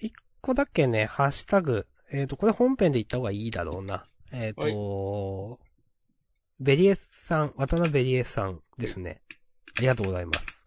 [0.06, 4.04] 一個だけね、ハッシュタグ、えっ、ー、と、これ本編で言った方がいいだろうな。
[4.32, 5.58] えっ、ー、と、はい、
[6.60, 9.22] ベリエスさん、渡辺ベリエスさんですね。
[9.76, 10.63] ありがとうございます。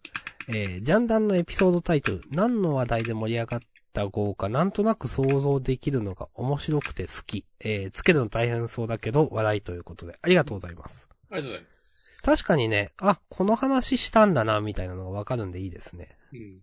[0.50, 3.60] えー、ジャンダンのエピソードタイトル、何の話題で盛り上がっ
[3.92, 7.44] た豪華、なんとなく想像できるのが面白くて好き。
[7.60, 11.06] えー、つけるの大変そうだけど、笑いということで、ありがとうございます。
[11.30, 12.22] ありがとうございます。
[12.22, 16.16] 確かにね、あ、この話したんだな、みたいなのがわかるんでいいですね。
[16.32, 16.60] うん。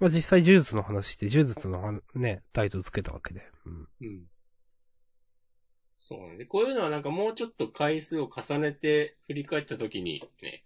[0.00, 3.48] まあ、実際呪術の話して呪術のね、タイトルつけたわけで。
[3.64, 3.88] うん。
[4.00, 4.22] うん。
[5.96, 6.46] そうね。
[6.46, 10.64] こういうのはなんかもうちょっと回数を重ねて振り返った時にね、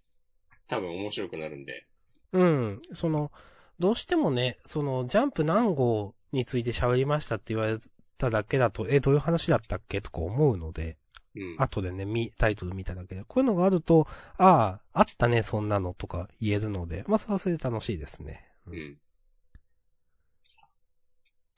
[0.67, 1.85] 多分面白くなるんで。
[2.33, 2.81] うん。
[2.93, 3.31] その、
[3.79, 7.77] どうしてもね、その、ジャンプ何号について喋りましたって言われ
[8.17, 10.01] ただけだと、え、どういう話だったっけ？
[10.01, 10.97] とか思うので、
[11.35, 13.23] うん、後でね、み、タイトル見ただけで。
[13.23, 14.07] こういうのがあると、
[14.37, 18.49] ああ、あったね、そんなのとか言えるので、まあ、それはそれで楽しいですね。
[18.65, 18.97] うん。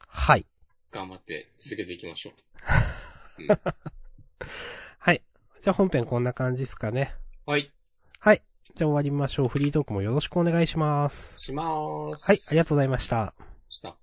[0.07, 0.45] はい。
[0.91, 2.33] 頑張って続けていきましょう。
[3.43, 3.47] うん、
[4.97, 5.23] はい。
[5.61, 7.15] じゃあ本編こんな感じですかね。
[7.45, 7.71] はい。
[8.19, 8.41] はい。
[8.75, 9.47] じゃあ終わりましょう。
[9.47, 11.37] フリートークもよろしくお願いします。
[11.37, 12.25] しまーす。
[12.25, 13.33] はい、ありがとうございました。
[13.69, 13.97] した。